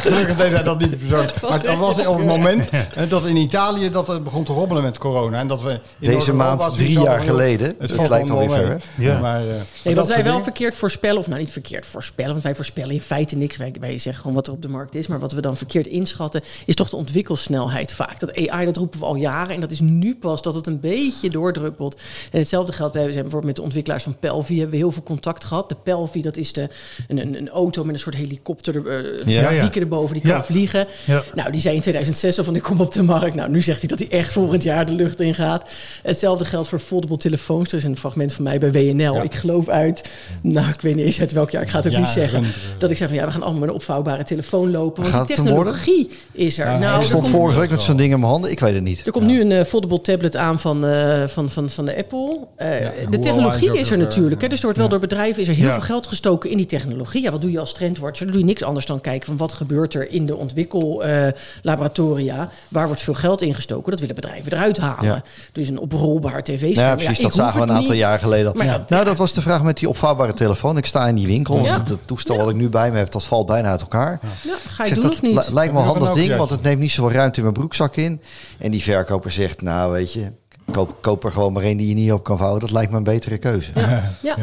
gelukkig 0.00 0.36
deed 0.36 0.52
hij 0.52 0.62
dat 0.62 0.78
niet 0.78 0.98
persoonlijk. 0.98 1.40
Maar 1.40 1.62
dat 1.62 1.78
was 1.78 2.06
op 2.06 2.16
het 2.16 2.26
moment 2.26 2.68
dat 3.08 3.26
in 3.26 3.36
Italië 3.36 3.90
dat 3.90 4.06
het 4.06 4.24
begon 4.24 4.44
te 4.44 4.52
robbelen 4.52 4.82
met 4.82 4.98
corona. 4.98 5.38
En 5.38 5.46
dat 5.46 5.62
we 5.62 5.80
Deze 5.98 6.34
maand, 6.34 6.76
drie 6.76 7.00
jaar 7.00 7.20
geleden. 7.20 7.74
Het, 7.78 7.96
het 7.96 8.08
lijkt 8.08 8.30
alweer 8.30 8.50
ver. 8.50 8.82
Ja. 8.94 9.20
Maar, 9.20 9.44
uh, 9.44 9.52
nee, 9.84 9.94
wat 9.94 10.08
wij 10.08 10.24
wel 10.24 10.42
verkeerd 10.42 10.74
voorspellen, 10.74 11.18
of 11.18 11.26
nou 11.26 11.40
niet 11.40 11.52
verkeerd 11.52 11.86
voorspellen, 11.86 12.32
want 12.32 12.42
wij 12.42 12.54
voorspellen 12.54 12.90
in 12.90 13.00
feite 13.00 13.36
niks. 13.36 13.56
Wij, 13.56 13.74
wij 13.80 13.98
zeggen 13.98 14.22
gewoon 14.22 14.36
wat 14.36 14.46
er 14.46 14.52
op 14.52 14.62
de 14.62 14.68
markt 14.68 14.94
is. 14.94 15.06
Maar 15.06 15.18
wat 15.18 15.32
we 15.32 15.40
dan 15.40 15.56
verkeerd 15.56 15.86
inschatten, 15.86 16.42
is 16.66 16.74
toch 16.74 16.90
de 16.90 16.96
ontwikkelsnelheid 16.96 17.92
vaak. 17.92 18.20
Dat 18.20 18.48
AI, 18.48 18.64
dat 18.64 18.76
roepen 18.76 18.98
we 18.98 19.04
al 19.04 19.14
jaren 19.14 19.38
en 19.48 19.60
dat 19.60 19.70
is 19.70 19.80
nu 19.80 20.16
pas 20.16 20.42
dat 20.42 20.54
het 20.54 20.66
een 20.66 20.80
beetje 20.80 21.30
doordruppelt. 21.30 22.00
En 22.32 22.38
hetzelfde 22.38 22.72
geldt, 22.72 22.92
we 22.92 22.98
hebben 22.98 23.14
bijvoorbeeld 23.14 23.44
met 23.44 23.56
de 23.56 23.62
ontwikkelaars 23.62 24.02
van 24.02 24.18
Pelvi 24.18 24.54
hebben 24.54 24.70
we 24.70 24.76
heel 24.76 24.92
veel 24.92 25.02
contact 25.02 25.44
gehad. 25.44 25.68
De 25.68 25.76
Pelvi, 25.82 26.22
dat 26.22 26.36
is 26.36 26.52
de, 26.52 26.68
een, 27.08 27.18
een, 27.18 27.36
een 27.36 27.48
auto 27.48 27.84
met 27.84 27.94
een 27.94 28.00
soort 28.00 28.14
helikopter, 28.14 28.74
uh, 28.74 29.26
ja, 29.26 29.50
ja. 29.50 29.72
erboven, 29.72 30.20
die 30.20 30.32
kan 30.32 30.44
vliegen. 30.44 30.86
Nou, 31.34 31.50
die 31.50 31.60
zei 31.60 31.74
in 31.74 31.80
2006 31.80 32.36
van 32.36 32.56
ik 32.56 32.62
kom 32.62 32.80
op 32.80 32.92
de 32.92 33.02
markt. 33.02 33.34
Nou, 33.34 33.50
nu 33.50 33.62
zegt 33.62 33.78
hij 33.78 33.88
dat 33.88 33.98
hij 33.98 34.08
echt 34.08 34.32
volgend 34.32 34.62
jaar 34.62 34.86
de 34.86 34.92
lucht 34.92 35.20
in 35.20 35.34
gaat. 35.34 35.72
Hetzelfde 36.02 36.44
geldt 36.44 36.68
voor 36.68 36.78
foldable 36.78 37.16
telefoons. 37.16 37.70
Er 37.72 37.78
is 37.78 37.84
een 37.84 37.96
fragment 37.96 38.32
van 38.32 38.44
mij 38.44 38.58
bij 38.58 38.72
WNL. 38.72 39.22
Ik 39.22 39.34
geloof 39.34 39.68
uit, 39.68 40.10
nou, 40.42 40.68
ik 40.68 40.80
weet 40.80 40.94
niet 40.94 41.04
eens 41.04 41.20
uit 41.20 41.32
welk 41.32 41.50
jaar, 41.50 41.62
ik 41.62 41.68
ga 41.68 41.76
het 41.76 41.86
ook 41.86 41.98
niet 41.98 42.08
zeggen. 42.08 42.44
Dat 42.78 42.90
ik 42.90 42.96
zeg 42.96 43.08
van 43.08 43.16
ja, 43.16 43.24
we 43.24 43.30
gaan 43.30 43.42
allemaal 43.42 43.60
met 43.60 43.68
een 43.68 43.74
opvouwbare 43.74 44.24
telefoon 44.24 44.70
lopen. 44.70 45.10
Want 45.10 45.26
die 45.26 45.36
technologie 45.36 46.10
is 46.32 46.58
er. 46.58 46.78
nou, 46.78 47.00
ik 47.00 47.06
stond 47.06 47.28
vorige 47.28 47.60
week 47.60 47.70
met 47.70 47.82
zo'n 47.82 47.96
ding 47.96 48.12
in 48.12 48.18
mijn 48.18 48.32
handen. 48.32 48.50
Ik 48.50 48.60
weet 48.60 48.74
het 48.74 48.82
niet. 48.82 49.06
Er 49.06 49.12
komt 49.12 49.26
nu 49.30 49.40
een 49.40 49.50
uh, 49.50 49.64
foldable 49.64 50.00
tablet 50.00 50.36
aan 50.36 50.60
van, 50.60 50.84
uh, 50.84 51.26
van, 51.26 51.50
van, 51.50 51.70
van 51.70 51.84
de 51.84 51.96
Apple. 51.96 52.38
Uh, 52.58 52.80
ja, 52.80 52.92
de 53.10 53.18
technologie 53.18 53.78
is 53.78 53.90
er 53.90 53.98
natuurlijk. 53.98 54.40
Hè, 54.40 54.48
dus 54.48 54.58
er 54.58 54.64
wordt 54.64 54.78
wel 54.78 54.88
door 54.88 54.98
bedrijven 54.98 55.42
is 55.42 55.48
er 55.48 55.54
heel 55.54 55.72
veel 55.72 55.80
geld 55.80 56.06
gestoken 56.06 56.50
in 56.50 56.56
die 56.56 56.66
technologie. 56.66 57.22
Ja, 57.22 57.30
wat 57.30 57.40
doe 57.40 57.50
je 57.50 57.58
als 57.58 57.72
trendwatcher? 57.72 58.24
Dan 58.24 58.34
doe 58.34 58.42
je 58.42 58.48
niks 58.48 58.62
anders 58.62 58.86
dan 58.86 59.00
kijken 59.00 59.26
van 59.26 59.36
wat 59.36 59.52
gebeurt 59.52 59.94
er 59.94 60.10
in 60.10 60.26
de 60.26 60.36
ontwikkellaboratoria. 60.36 62.48
waar 62.68 62.86
wordt 62.86 63.02
veel 63.02 63.14
geld 63.14 63.42
ingestoken? 63.42 63.90
Dat 63.90 64.00
willen 64.00 64.14
bedrijven 64.14 64.52
eruit 64.52 64.78
halen. 64.78 65.22
Dus 65.52 65.68
een 65.68 65.78
oprolbaar 65.78 66.42
tv-scherm. 66.42 66.88
Ja, 66.88 66.94
precies. 66.94 67.18
dat 67.18 67.34
zagen 67.34 67.60
we 67.60 67.66
een 67.66 67.72
aantal 67.72 67.94
jaar 67.94 68.18
geleden. 68.18 68.56
Maar, 68.56 68.84
nou, 68.88 69.04
dat 69.04 69.16
was 69.16 69.32
de 69.32 69.42
vraag 69.42 69.62
met 69.62 69.78
die 69.78 69.88
opvouwbare 69.88 70.34
telefoon. 70.34 70.76
Ik 70.76 70.86
sta 70.86 71.08
in 71.08 71.14
die 71.14 71.26
winkel. 71.26 71.64
Ja. 71.64 71.82
Het 71.84 71.98
toestel 72.04 72.36
wat 72.36 72.48
ik 72.48 72.56
nu 72.56 72.68
bij 72.68 72.90
me 72.90 72.98
heb, 72.98 73.12
dat 73.12 73.24
valt 73.24 73.46
bijna 73.46 73.68
uit 73.68 73.80
elkaar. 73.80 74.20
Ja, 74.42 74.54
ga 74.68 74.84
je 74.84 74.94
doen 74.94 75.02
dat 75.02 75.12
of 75.12 75.22
niet? 75.22 75.50
Lijkt 75.52 75.72
me 75.72 75.78
een 75.78 75.84
handig 75.84 76.12
ding, 76.12 76.36
want 76.36 76.50
het 76.50 76.62
neemt 76.62 76.80
niet 76.80 76.90
zoveel 76.90 77.16
ruimte 77.16 77.36
in 77.36 77.42
mijn 77.42 77.54
broekzak 77.54 77.96
in. 77.96 78.20
En 78.58 78.70
die 78.70 78.82
verkoper 78.82 79.19
zegt, 79.28 79.62
nou 79.62 79.92
weet 79.92 80.12
je, 80.12 80.32
Koop, 80.72 80.96
koop, 81.00 81.24
er 81.24 81.32
gewoon 81.32 81.52
maar 81.52 81.62
één 81.62 81.76
die 81.76 81.88
je 81.88 81.94
niet 81.94 82.12
op 82.12 82.24
kan 82.24 82.38
vouwen. 82.38 82.60
Dat 82.60 82.70
lijkt 82.70 82.90
me 82.90 82.96
een 82.96 83.02
betere 83.02 83.38
keuze. 83.38 83.70
Ja, 83.74 84.16
ja. 84.22 84.36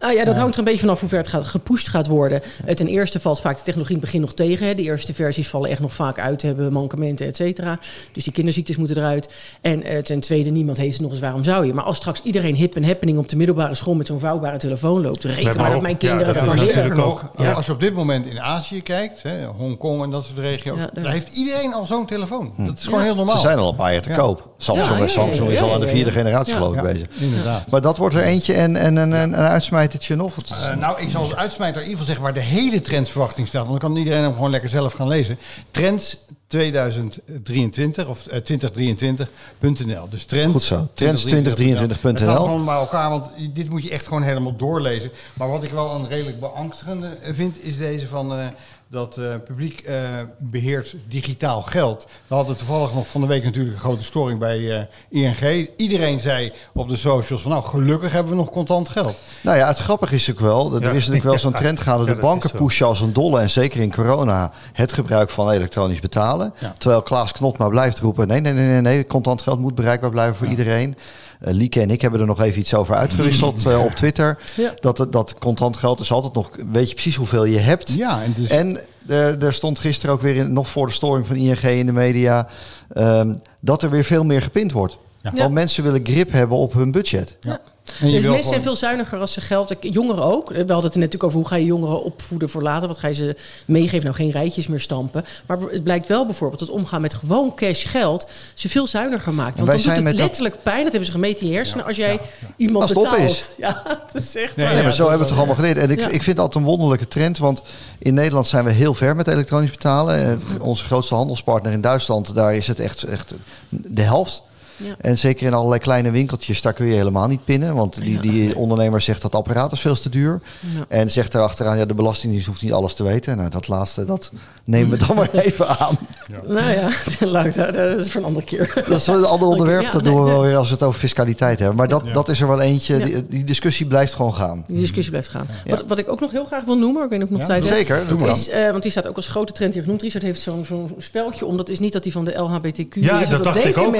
Nou 0.00 0.14
ja 0.14 0.24
dat 0.24 0.36
hangt 0.36 0.52
er 0.52 0.58
een 0.58 0.64
beetje 0.64 0.80
vanaf 0.80 1.00
hoe 1.00 1.08
ver 1.08 1.18
het 1.18 1.28
gaat, 1.28 1.44
gepusht 1.44 1.88
gaat 1.88 2.06
worden. 2.06 2.42
Ten 2.74 2.86
eerste 2.86 3.20
valt 3.20 3.40
vaak 3.40 3.56
de 3.56 3.62
technologie 3.62 3.94
in 3.94 4.00
het 4.00 4.10
begin 4.10 4.20
nog 4.20 4.34
tegen. 4.34 4.66
Hè. 4.66 4.74
De 4.74 4.82
eerste 4.82 5.14
versies 5.14 5.48
vallen 5.48 5.70
echt 5.70 5.80
nog 5.80 5.94
vaak 5.94 6.18
uit, 6.18 6.42
hebben 6.42 6.72
mankementen, 6.72 7.26
et 7.26 7.36
cetera. 7.36 7.78
Dus 8.12 8.24
die 8.24 8.32
kinderziektes 8.32 8.76
moeten 8.76 8.96
eruit. 8.96 9.56
En 9.60 9.92
uh, 9.92 9.98
ten 9.98 10.20
tweede, 10.20 10.50
niemand 10.50 10.76
heeft 10.76 10.92
het 10.92 11.00
nog 11.02 11.10
eens, 11.10 11.20
waarom 11.20 11.44
zou 11.44 11.66
je? 11.66 11.74
Maar 11.74 11.84
als 11.84 11.96
straks 11.96 12.22
iedereen 12.22 12.54
hip 12.54 12.76
en 12.76 12.84
happening 12.84 13.18
op 13.18 13.28
de 13.28 13.36
middelbare 13.36 13.74
school 13.74 13.94
met 13.94 14.06
zo'n 14.06 14.20
vouwbare 14.20 14.58
telefoon 14.58 15.00
loopt, 15.00 15.24
reken 15.24 15.56
maar 15.56 15.70
dat 15.70 15.82
mijn 15.82 15.96
kinderen 15.96 16.34
ja, 16.34 16.82
dat 16.82 16.96
nog. 16.96 17.30
Als 17.54 17.66
je 17.66 17.72
op 17.72 17.80
dit 17.80 17.94
moment 17.94 18.26
in 18.26 18.40
Azië 18.40 18.82
kijkt, 18.82 19.22
Hongkong 19.56 20.02
en 20.02 20.10
dat 20.10 20.24
soort 20.24 20.38
regio's, 20.38 20.78
daar 20.92 21.12
heeft 21.12 21.32
iedereen 21.32 21.74
al 21.74 21.86
zo'n 21.86 22.06
telefoon. 22.06 22.52
Hm. 22.56 22.66
Dat 22.66 22.78
is 22.78 22.84
gewoon 22.84 23.02
heel 23.02 23.14
normaal. 23.14 23.36
Ze 23.36 23.42
zijn 23.42 23.58
al 23.58 23.68
een 23.68 23.76
paar 23.76 23.92
jaar 23.92 24.02
te 24.02 24.10
koop. 24.10 24.48
Samsung 24.58 25.10
Samsung 25.10 25.50
is 25.50 25.60
al 25.60 25.69
aan 25.74 25.80
de 25.80 25.88
vierde 25.88 26.10
generatie 26.10 26.54
geloof 26.54 26.74
ik 26.74 26.82
bezig. 26.82 27.06
Inderdaad. 27.18 27.70
Maar 27.70 27.80
dat 27.80 27.96
wordt 27.96 28.14
er 28.14 28.22
eentje 28.22 28.54
en, 28.54 28.76
en, 28.76 28.98
en, 28.98 29.12
een 29.12 29.36
uitsmijtertje 29.36 30.16
nog. 30.16 30.34
Uh, 30.52 30.76
nou, 30.76 31.00
ik 31.00 31.10
zal 31.10 31.22
als 31.22 31.36
uitsmijter 31.36 31.82
in 31.82 31.88
ieder 31.88 32.00
geval 32.00 32.06
zeggen 32.06 32.24
waar 32.24 32.42
de 32.44 32.60
hele 32.60 32.82
trendsverwachting 32.82 33.48
staat. 33.48 33.66
Want 33.66 33.80
dan 33.80 33.90
kan 33.90 33.98
iedereen 33.98 34.22
hem 34.22 34.34
gewoon 34.34 34.50
lekker 34.50 34.70
zelf 34.70 34.92
gaan 34.92 35.08
lezen. 35.08 35.38
Trends 35.70 36.16
2023 36.46 38.06
of 38.06 38.26
uh, 38.26 38.38
2023.nl. 38.38 40.08
Dus 40.08 40.24
trends. 40.24 40.52
Goed 40.52 40.62
zo. 40.62 40.88
Trends2023.nl. 40.94 42.16
staat 42.16 42.36
gewoon 42.36 42.64
bij 42.64 42.74
elkaar, 42.74 43.10
want 43.10 43.30
dit 43.54 43.70
moet 43.70 43.82
je 43.82 43.90
echt 43.90 44.06
gewoon 44.06 44.22
helemaal 44.22 44.56
doorlezen. 44.56 45.10
Maar 45.34 45.48
wat 45.48 45.64
ik 45.64 45.70
wel 45.70 45.94
een 45.94 46.08
redelijk 46.08 46.40
beangstigende 46.40 47.16
vind, 47.22 47.64
is 47.64 47.76
deze 47.76 48.08
van. 48.08 48.38
Uh, 48.38 48.46
dat 48.90 49.18
uh, 49.18 49.26
publiek 49.44 49.88
uh, 49.88 49.94
beheert 50.38 50.94
digitaal 51.08 51.62
geld. 51.62 52.06
We 52.26 52.34
hadden 52.34 52.56
toevallig 52.56 52.94
nog 52.94 53.08
van 53.08 53.20
de 53.20 53.26
week 53.26 53.44
natuurlijk 53.44 53.74
een 53.74 53.80
grote 53.80 54.04
storing 54.04 54.38
bij 54.38 54.58
uh, 54.58 54.78
ING. 55.08 55.70
Iedereen 55.76 56.18
zei 56.18 56.52
op 56.72 56.88
de 56.88 56.96
socials 56.96 57.42
van 57.42 57.50
nou 57.50 57.64
gelukkig 57.64 58.12
hebben 58.12 58.32
we 58.32 58.38
nog 58.38 58.50
contant 58.50 58.88
geld. 58.88 59.16
Nou 59.42 59.56
ja, 59.58 59.68
het 59.68 59.78
grappige 59.78 60.14
is 60.14 60.30
ook 60.30 60.40
wel, 60.40 60.70
dat 60.70 60.82
er 60.82 60.88
is 60.88 60.94
natuurlijk 60.94 61.24
wel 61.24 61.38
zo'n 61.38 61.52
trend 61.62 61.80
gaande. 61.80 62.04
De 62.04 62.20
banken 62.20 62.50
pushen 62.50 62.86
als 62.86 63.00
een 63.00 63.12
dolle 63.12 63.40
en 63.40 63.50
zeker 63.50 63.80
in 63.80 63.92
corona 63.92 64.52
het 64.72 64.92
gebruik 64.92 65.30
van 65.30 65.50
elektronisch 65.50 66.00
betalen. 66.00 66.54
Terwijl 66.78 67.02
Klaas 67.02 67.32
Knot 67.32 67.58
maar 67.58 67.70
blijft 67.70 67.98
roepen 67.98 68.28
nee, 68.28 68.40
nee, 68.40 68.52
nee, 68.52 68.66
nee, 68.66 68.80
nee 68.80 69.06
contant 69.06 69.42
geld 69.42 69.58
moet 69.58 69.74
bereikbaar 69.74 70.10
blijven 70.10 70.36
voor 70.36 70.46
iedereen. 70.46 70.96
Uh, 71.44 71.54
Lieke 71.54 71.80
en 71.80 71.90
ik 71.90 72.00
hebben 72.00 72.20
er 72.20 72.26
nog 72.26 72.40
even 72.42 72.60
iets 72.60 72.74
over 72.74 72.94
uitgewisseld 72.94 73.66
uh, 73.66 73.84
op 73.84 73.90
Twitter. 73.90 74.38
Ja. 74.56 74.74
Dat, 74.80 75.06
dat 75.10 75.34
contant 75.38 75.76
geld 75.76 76.00
is 76.00 76.12
altijd 76.12 76.34
nog, 76.34 76.50
weet 76.72 76.88
je 76.88 76.94
precies 76.94 77.16
hoeveel 77.16 77.44
je 77.44 77.58
hebt. 77.58 77.92
Ja, 77.92 78.22
en, 78.22 78.32
dus... 78.34 78.48
en 78.48 78.80
er, 79.06 79.44
er, 79.44 79.52
stond 79.52 79.78
gisteren 79.78 80.14
ook 80.14 80.20
weer, 80.20 80.36
in, 80.36 80.52
nog 80.52 80.68
voor 80.68 80.86
de 80.86 80.92
storing 80.92 81.26
van 81.26 81.36
ING 81.36 81.62
in 81.62 81.86
de 81.86 81.92
media, 81.92 82.48
um, 82.96 83.40
dat 83.60 83.82
er 83.82 83.90
weer 83.90 84.04
veel 84.04 84.24
meer 84.24 84.42
gepind 84.42 84.72
wordt. 84.72 84.98
Ja. 85.22 85.32
Want 85.32 85.52
mensen 85.52 85.82
willen 85.82 86.00
grip 86.04 86.32
hebben 86.32 86.56
op 86.56 86.72
hun 86.72 86.90
budget. 86.90 87.36
Ja. 87.40 87.60
Dus 87.90 88.00
mensen 88.00 88.22
gewoon... 88.22 88.42
zijn 88.42 88.62
veel 88.62 88.76
zuiniger 88.76 89.18
als 89.18 89.32
ze 89.32 89.40
geld. 89.40 89.74
Jongeren 89.80 90.22
ook. 90.22 90.48
We 90.48 90.56
hadden 90.56 90.76
het 90.76 90.94
natuurlijk 90.94 91.24
over 91.24 91.38
hoe 91.38 91.48
ga 91.48 91.56
je 91.56 91.64
jongeren 91.64 92.02
opvoeden 92.02 92.48
voor 92.48 92.62
later. 92.62 92.88
Wat 92.88 92.98
ga 92.98 93.08
je 93.08 93.14
ze 93.14 93.36
meegeven? 93.64 94.04
Nou, 94.04 94.14
geen 94.14 94.30
rijtjes 94.30 94.66
meer 94.66 94.80
stampen. 94.80 95.24
Maar 95.46 95.58
het 95.60 95.84
blijkt 95.84 96.06
wel 96.06 96.24
bijvoorbeeld 96.24 96.60
dat 96.60 96.70
omgaan 96.70 97.00
met 97.00 97.14
gewoon 97.14 97.54
cash 97.54 97.90
geld 97.90 98.26
ze 98.54 98.68
veel 98.68 98.86
zuiniger 98.86 99.34
maakt. 99.34 99.58
Want 99.58 99.70
dan 99.70 99.94
doet 99.94 100.04
het 100.04 100.16
letterlijk 100.16 100.54
dat... 100.54 100.62
pijn. 100.62 100.82
Dat 100.82 100.92
hebben 100.92 101.04
ze 101.04 101.12
gemeten 101.12 101.40
in 101.42 101.48
je 101.48 101.54
hersenen. 101.54 101.84
Als 101.84 101.96
jij 101.96 102.20
iemand 102.56 102.82
als 102.82 102.92
betaalt. 102.92 103.18
Is. 103.18 103.48
Ja, 103.58 103.82
dat 104.12 104.22
is 104.22 104.36
echt. 104.36 104.56
Nee, 104.56 104.66
nee, 104.66 104.82
maar 104.82 104.92
zo 104.92 105.08
hebben 105.08 105.12
we 105.12 105.18
het 105.18 105.28
toch 105.28 105.36
allemaal 105.36 105.54
geleerd. 105.54 105.78
En 105.78 105.90
ik, 105.90 106.00
ik 106.00 106.22
vind 106.22 106.26
het 106.26 106.38
altijd 106.38 106.64
een 106.64 106.70
wonderlijke 106.70 107.08
trend. 107.08 107.38
Want 107.38 107.62
in 107.98 108.14
Nederland 108.14 108.46
zijn 108.46 108.64
we 108.64 108.70
heel 108.70 108.94
ver 108.94 109.16
met 109.16 109.28
elektronisch 109.28 109.70
betalen. 109.70 110.42
Onze 110.60 110.84
grootste 110.84 111.14
handelspartner 111.14 111.72
in 111.72 111.80
Duitsland, 111.80 112.34
daar 112.34 112.54
is 112.54 112.66
het 112.66 112.80
echt, 112.80 113.02
echt 113.02 113.34
de 113.68 114.02
helft. 114.02 114.42
Ja. 114.82 114.94
En 115.00 115.18
zeker 115.18 115.46
in 115.46 115.54
allerlei 115.54 115.80
kleine 115.80 116.10
winkeltjes, 116.10 116.62
daar 116.62 116.72
kun 116.72 116.86
je 116.86 116.94
helemaal 116.94 117.28
niet 117.28 117.44
pinnen. 117.44 117.74
Want 117.74 118.02
die, 118.02 118.20
die 118.20 118.56
ondernemer 118.56 119.00
zegt 119.00 119.22
dat 119.22 119.34
apparaat 119.34 119.72
is 119.72 119.80
veel 119.80 119.94
te 119.94 120.08
duur. 120.08 120.40
Ja. 120.60 120.84
En 120.88 121.10
zegt 121.10 121.34
erachteraan, 121.34 121.78
ja, 121.78 121.84
de 121.84 121.94
Belastingdienst 121.94 122.46
hoeft 122.46 122.62
niet 122.62 122.72
alles 122.72 122.94
te 122.94 123.02
weten. 123.02 123.36
Nou, 123.36 123.50
dat 123.50 123.68
laatste, 123.68 124.04
dat 124.04 124.32
nemen 124.64 124.98
we 124.98 125.06
dan 125.06 125.16
maar 125.16 125.30
even 125.32 125.68
aan. 125.68 125.98
Nou 126.46 126.70
ja, 126.70 126.90
dat 127.72 127.98
is 127.98 128.10
voor 128.10 128.20
een 128.20 128.26
andere 128.26 128.46
keer. 128.46 128.82
Dat 128.88 129.00
is 129.00 129.06
een 129.06 129.24
ander 129.24 129.48
onderwerp, 129.48 129.90
dat 129.90 130.04
doen 130.04 130.24
we 130.24 130.30
wel 130.30 130.42
weer 130.42 130.56
als 130.56 130.68
we 130.68 130.74
het 130.74 130.82
over 130.82 131.00
fiscaliteit 131.00 131.58
hebben. 131.58 131.76
Maar 131.76 131.88
dat, 131.88 132.02
dat 132.12 132.28
is 132.28 132.40
er 132.40 132.48
wel 132.48 132.60
eentje, 132.60 132.98
die, 132.98 133.26
die, 133.26 133.44
discussie 133.44 133.86
blijft 133.86 134.14
gewoon 134.14 134.34
gaan. 134.34 134.64
Die 134.66 134.78
discussie 134.78 135.10
blijft 135.10 135.28
gaan. 135.28 135.46
Wat, 135.66 135.82
wat 135.86 135.98
ik 135.98 136.08
ook 136.08 136.20
nog 136.20 136.30
heel 136.30 136.44
graag 136.44 136.64
wil 136.64 136.78
noemen, 136.78 137.04
ik 137.04 137.10
weet 137.10 137.22
ook 137.22 137.30
nog 137.30 137.42
tijd 137.42 137.64
Zeker, 137.64 138.06
doe 138.08 138.18
maar. 138.18 138.30
Is, 138.30 138.48
uh, 138.48 138.70
want 138.70 138.82
die 138.82 138.90
staat 138.90 139.06
ook 139.06 139.16
als 139.16 139.28
grote 139.28 139.52
trend 139.52 139.74
hier 139.74 139.82
genoemd. 139.82 140.02
Richard 140.02 140.22
heeft 140.22 140.40
zo'n 140.40 140.64
zo'n 140.64 140.94
speltje 140.98 141.46
om. 141.46 141.56
Dat 141.56 141.68
is 141.68 141.78
niet 141.78 141.92
dat 141.92 142.02
die 142.02 142.12
van 142.12 142.24
de 142.24 142.32
LHBTQ 142.32 142.94
ja, 142.94 143.20
is. 143.20 143.28
Ja, 143.28 143.30
dat, 143.30 143.44
dacht 143.44 143.64
ik 143.64 143.78
ook. 143.78 143.96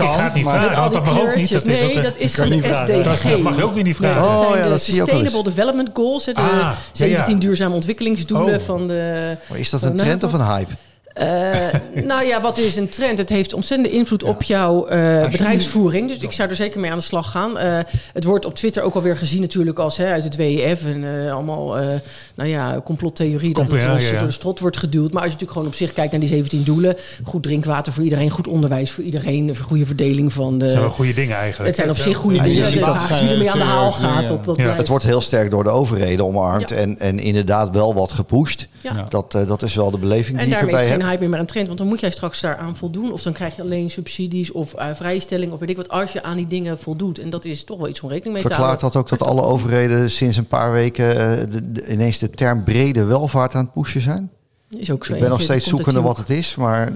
Ik 0.00 0.08
ga 0.08 0.24
het 0.24 0.34
niet 0.34 0.44
vragen, 0.44 0.92
dat 0.92 1.08
ook 1.08 1.36
niet. 1.36 1.52
Dat 1.52 1.66
is 1.66 1.80
nee, 1.80 2.00
dat 2.00 2.14
is 2.16 2.34
van 2.34 2.48
de 2.48 2.60
SDG. 2.62 3.30
Dat 3.30 3.40
mag 3.40 3.56
je 3.56 3.64
ook 3.64 3.74
weer 3.74 3.82
niet 3.82 3.96
vragen. 3.96 4.22
Oh, 4.22 4.56
ja, 4.56 4.68
dat 4.68 4.82
zie 4.82 4.94
je 4.94 5.02
ook 5.02 5.08
Sustainable 5.08 5.50
Development 5.50 5.90
Goals, 5.94 6.24
de 6.24 6.72
17 6.92 7.34
ah, 7.34 7.40
duurzame 7.40 7.74
ontwikkelingsdoelen 7.74 8.58
oh. 8.58 8.64
van 8.64 8.86
de... 8.86 9.36
Maar 9.48 9.58
is 9.58 9.70
dat 9.70 9.82
een 9.82 9.96
trend 9.96 10.24
of 10.24 10.32
een 10.32 10.44
hype? 10.44 10.72
Uh, 11.20 12.04
nou 12.04 12.26
ja, 12.26 12.40
wat 12.40 12.58
is 12.58 12.76
een 12.76 12.88
trend? 12.88 13.18
Het 13.18 13.28
heeft 13.28 13.52
ontzettende 13.52 13.96
invloed 13.96 14.22
op 14.22 14.42
jouw 14.42 14.90
uh, 14.90 15.28
bedrijfsvoering. 15.28 16.08
Dus 16.08 16.18
ik 16.18 16.32
zou 16.32 16.48
er 16.48 16.56
zeker 16.56 16.80
mee 16.80 16.90
aan 16.90 16.98
de 16.98 17.04
slag 17.04 17.30
gaan. 17.30 17.56
Uh, 17.56 17.78
het 18.12 18.24
wordt 18.24 18.44
op 18.44 18.54
Twitter 18.54 18.82
ook 18.82 18.94
alweer 18.94 19.16
gezien 19.16 19.40
natuurlijk 19.40 19.78
als 19.78 19.96
hè, 19.96 20.12
uit 20.12 20.24
het 20.24 20.36
WEF. 20.36 20.84
En 20.86 21.30
allemaal, 21.30 21.76
nou 22.34 22.48
ja, 22.48 22.80
complottheorie 22.84 23.54
dat 23.54 23.68
het 23.68 23.82
ja, 23.82 23.98
ja. 23.98 24.18
door 24.18 24.26
de 24.26 24.32
strot 24.32 24.60
wordt 24.60 24.76
geduwd. 24.76 25.12
Maar 25.12 25.22
als 25.22 25.32
je 25.32 25.38
natuurlijk 25.38 25.52
gewoon 25.52 25.66
op 25.66 25.74
zich 25.74 25.92
kijkt 25.92 26.10
naar 26.10 26.20
die 26.20 26.28
17 26.28 26.64
doelen. 26.64 26.96
Goed 27.24 27.42
drinkwater 27.42 27.92
voor 27.92 28.02
iedereen, 28.02 28.30
goed 28.30 28.48
onderwijs 28.48 28.90
voor 28.90 29.04
iedereen. 29.04 29.56
Goede 29.56 29.86
verdeling 29.86 30.32
van 30.32 30.58
de... 30.58 30.64
Het 30.64 30.72
zijn 30.72 30.84
wel 30.84 30.94
goede 30.94 31.14
dingen 31.14 31.36
eigenlijk. 31.36 31.66
Het 31.66 31.76
zijn 31.76 31.90
op 31.90 31.96
zich 31.96 32.16
goede 32.16 32.42
dingen. 32.42 32.72
De 32.72 32.78
vraag 32.78 33.10
is 33.10 33.20
wie 33.20 33.30
ermee 33.30 33.50
aan 33.50 33.58
de 33.58 33.64
haal 33.64 33.90
gaat. 33.90 34.28
Dat, 34.28 34.44
dat 34.44 34.56
het 34.58 34.88
wordt 34.88 35.04
heel 35.04 35.20
sterk 35.20 35.50
door 35.50 35.62
de 35.62 35.70
overheden 35.70 36.26
omarmd. 36.26 36.70
En, 36.70 36.98
en 36.98 37.18
inderdaad 37.18 37.70
wel 37.70 37.94
wat 37.94 38.12
gepusht. 38.12 38.68
Dat, 39.08 39.32
dat 39.46 39.62
is 39.62 39.74
wel 39.74 39.90
de 39.90 39.98
beleving 39.98 40.38
die 40.38 40.46
ik 40.46 40.60
erbij 40.60 40.86
heb 40.86 41.05
hype 41.06 41.26
meer 41.26 41.38
een 41.38 41.46
trend. 41.46 41.66
Want 41.66 41.78
dan 41.78 41.86
moet 41.86 42.00
jij 42.00 42.10
straks 42.10 42.40
daaraan 42.40 42.76
voldoen. 42.76 43.12
Of 43.12 43.22
dan 43.22 43.32
krijg 43.32 43.56
je 43.56 43.62
alleen 43.62 43.90
subsidies 43.90 44.52
of 44.52 44.74
uh, 44.74 44.88
vrijstelling 44.94 45.52
of 45.52 45.60
weet 45.60 45.70
ik 45.70 45.76
wat. 45.76 45.88
Als 45.88 46.12
je 46.12 46.22
aan 46.22 46.36
die 46.36 46.46
dingen 46.46 46.78
voldoet. 46.78 47.18
En 47.18 47.30
dat 47.30 47.44
is 47.44 47.64
toch 47.64 47.78
wel 47.78 47.88
iets 47.88 48.00
om 48.00 48.08
rekening 48.08 48.34
mee 48.34 48.44
te 48.44 48.52
houden. 48.52 48.78
Verklaart 48.78 48.94
dat 48.94 49.02
ook 49.02 49.18
dat 49.18 49.28
alle 49.28 49.42
overheden 49.42 50.10
sinds 50.10 50.36
een 50.36 50.46
paar 50.46 50.72
weken 50.72 51.16
uh, 51.16 51.92
ineens 51.92 52.18
de 52.18 52.30
term 52.30 52.64
brede 52.64 53.04
welvaart 53.04 53.54
aan 53.54 53.64
het 53.64 53.72
pushen 53.72 54.00
zijn? 54.00 54.30
Is 54.68 54.90
ook 54.90 55.04
zo 55.04 55.14
ik 55.14 55.20
ben 55.20 55.28
nog 55.28 55.40
steeds 55.40 55.66
zoekende 55.66 56.00
wat 56.00 56.16
het 56.16 56.30
is, 56.30 56.54
maar... 56.54 56.92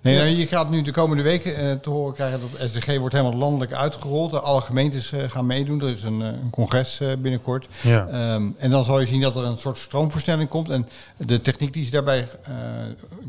Nee, 0.00 0.16
nou, 0.16 0.28
je 0.28 0.46
gaat 0.46 0.70
nu 0.70 0.82
de 0.82 0.92
komende 0.92 1.22
weken 1.22 1.64
uh, 1.64 1.72
te 1.72 1.90
horen 1.90 2.14
krijgen 2.14 2.40
dat 2.40 2.68
SDG 2.68 2.98
wordt 2.98 3.14
helemaal 3.14 3.38
landelijk 3.38 3.72
uitgerold. 3.72 4.42
Alle 4.42 4.60
gemeentes 4.60 5.12
uh, 5.12 5.22
gaan 5.26 5.46
meedoen. 5.46 5.80
Er 5.80 5.88
is 5.88 6.02
een, 6.02 6.20
een 6.20 6.50
congres 6.50 7.00
uh, 7.00 7.08
binnenkort. 7.18 7.68
Ja. 7.80 8.34
Um, 8.34 8.54
en 8.58 8.70
dan 8.70 8.84
zal 8.84 9.00
je 9.00 9.06
zien 9.06 9.20
dat 9.20 9.36
er 9.36 9.44
een 9.44 9.56
soort 9.56 9.78
stroomversnelling 9.78 10.48
komt. 10.48 10.70
En 10.70 10.88
de 11.16 11.40
techniek 11.40 11.72
die 11.72 11.84
ze 11.84 11.90
daarbij 11.90 12.28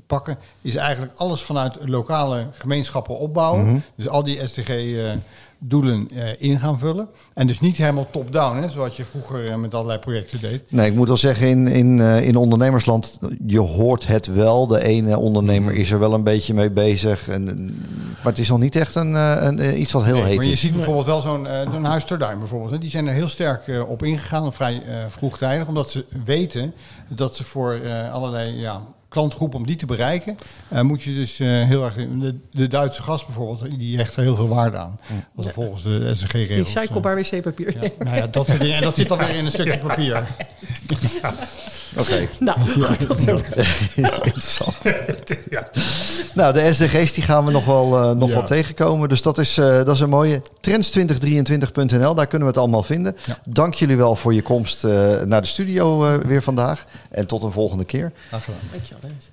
pakken, 0.07 0.37
is 0.61 0.75
eigenlijk 0.75 1.13
alles 1.17 1.41
vanuit 1.41 1.75
lokale 1.85 2.47
gemeenschappen 2.51 3.17
opbouwen. 3.17 3.61
Mm 3.61 3.69
-hmm. 3.69 3.83
Dus 3.95 4.07
al 4.07 4.23
die 4.23 4.47
SDG 4.47 4.69
doelen 5.59 6.07
uh, 6.13 6.23
in 6.37 6.59
gaan 6.59 6.79
vullen. 6.79 7.07
En 7.33 7.47
dus 7.47 7.59
niet 7.59 7.77
helemaal 7.77 8.07
top-down, 8.11 8.69
zoals 8.69 8.95
je 8.95 9.05
vroeger 9.05 9.45
uh, 9.45 9.55
met 9.55 9.73
allerlei 9.73 9.99
projecten 9.99 10.41
deed. 10.41 10.71
Nee, 10.71 10.89
ik 10.89 10.95
moet 10.95 11.07
wel 11.07 11.17
zeggen, 11.17 11.47
in, 11.47 11.67
in, 11.67 11.97
uh, 11.97 12.27
in 12.27 12.35
ondernemersland, 12.35 13.19
je 13.47 13.59
hoort 13.59 14.07
het 14.07 14.33
wel. 14.33 14.67
De 14.67 14.83
ene 14.83 15.19
ondernemer 15.19 15.73
is 15.73 15.91
er 15.91 15.99
wel 15.99 16.13
een 16.13 16.23
beetje 16.23 16.53
mee 16.53 16.71
bezig. 16.71 17.27
En, 17.27 17.65
maar 18.23 18.31
het 18.31 18.37
is 18.37 18.49
nog 18.49 18.59
niet 18.59 18.75
echt 18.75 18.95
een, 18.95 19.13
een 19.13 19.81
iets 19.81 19.91
wat 19.91 20.03
heel 20.03 20.13
nee, 20.13 20.23
heet 20.23 20.35
maar 20.35 20.45
je 20.45 20.55
ziet 20.55 20.73
bijvoorbeeld 20.73 21.05
wel 21.05 21.21
zo'n 21.21 21.45
een 21.75 21.85
Huis 21.85 22.05
Terduin 22.05 22.39
bijvoorbeeld. 22.39 22.71
Hè, 22.71 22.77
die 22.77 22.89
zijn 22.89 23.07
er 23.07 23.13
heel 23.13 23.27
sterk 23.27 23.85
op 23.87 24.03
ingegaan, 24.03 24.53
vrij 24.53 24.81
vroegtijdig. 25.09 25.67
Omdat 25.67 25.89
ze 25.89 26.05
weten 26.25 26.73
dat 27.07 27.35
ze 27.35 27.43
voor 27.43 27.81
allerlei 28.11 28.59
ja, 28.59 28.81
klantgroep 29.09 29.53
om 29.53 29.65
die 29.65 29.75
te 29.75 29.85
bereiken, 29.85 30.37
uh, 30.73 30.81
moet 30.81 31.03
je 31.03 31.13
dus 31.13 31.39
uh, 31.39 31.47
heel 31.47 31.83
erg. 31.83 31.95
De, 31.95 32.39
de, 32.51 32.67
Duitse 32.67 33.01
gas 33.01 33.25
bijvoorbeeld, 33.25 33.79
die 33.79 33.97
hecht 33.97 34.15
er 34.15 34.21
heel 34.21 34.35
veel 34.35 34.47
waarde 34.47 34.77
aan. 34.77 34.99
Ja. 35.35 35.49
Volgens 35.49 35.83
de 35.83 36.15
SG-regels. 36.15 36.73
Recyclebaar 36.73 37.15
wc-papier. 37.15 37.83
Ja, 37.83 37.89
nou 37.99 38.17
ja, 38.17 38.27
dat 38.27 38.47
soort 38.47 38.59
dingen. 38.59 38.75
En 38.75 38.81
dat 38.81 38.95
zit 38.95 39.07
dan 39.07 39.17
weer 39.17 39.29
in 39.29 39.45
een 39.45 39.51
stukje 39.59 39.77
papier. 39.77 40.27
Oké. 41.99 42.27
Nou, 42.39 42.59
goed, 42.59 43.07
dat 43.07 43.19
zo. 43.19 43.35
Interessant. 44.23 44.75
ja. 45.49 45.69
Nou, 46.33 46.53
de 46.53 46.73
SDG's 46.73 47.13
die 47.13 47.23
gaan 47.23 47.45
we 47.45 47.51
nog 47.51 47.65
wel, 47.65 48.03
uh, 48.03 48.11
nog 48.11 48.29
wel 48.29 48.43
tegenkomen. 48.43 49.09
Dus 49.09 49.21
dat 49.21 49.37
is, 49.37 49.57
uh, 49.57 49.65
dat 49.65 49.95
is 49.95 49.99
een 49.99 50.09
mooie. 50.09 50.41
Trends2023.nl, 50.41 52.15
daar 52.15 52.27
kunnen 52.27 52.47
we 52.47 52.53
het 52.53 52.57
allemaal 52.57 52.83
vinden. 52.83 53.15
Dank 53.45 53.73
jullie 53.73 53.97
wel 53.97 54.15
voor 54.15 54.33
je 54.33 54.41
komst 54.41 54.83
uh, 54.83 55.21
naar 55.21 55.41
de 55.41 55.47
studio 55.47 56.19
weer 56.19 56.43
vandaag. 56.43 56.85
En 57.11 57.25
tot 57.25 57.43
een 57.43 57.51
volgende 57.51 57.85
keer. 57.85 58.11
Graag 58.27 58.43
gedaan. 58.43 58.59
Dankjewel, 58.71 59.01
Dennis. 59.01 59.29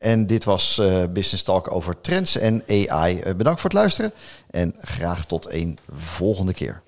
En 0.00 0.26
dit 0.26 0.44
was 0.44 0.78
uh, 0.80 1.04
Business 1.12 1.42
Talk 1.42 1.72
over 1.72 2.00
trends 2.00 2.36
en 2.36 2.62
AI. 2.66 3.16
Uh, 3.16 3.34
bedankt 3.34 3.60
voor 3.60 3.70
het 3.70 3.78
luisteren 3.78 4.12
en 4.50 4.74
graag 4.80 5.24
tot 5.24 5.52
een 5.52 5.78
volgende 5.98 6.54
keer. 6.54 6.82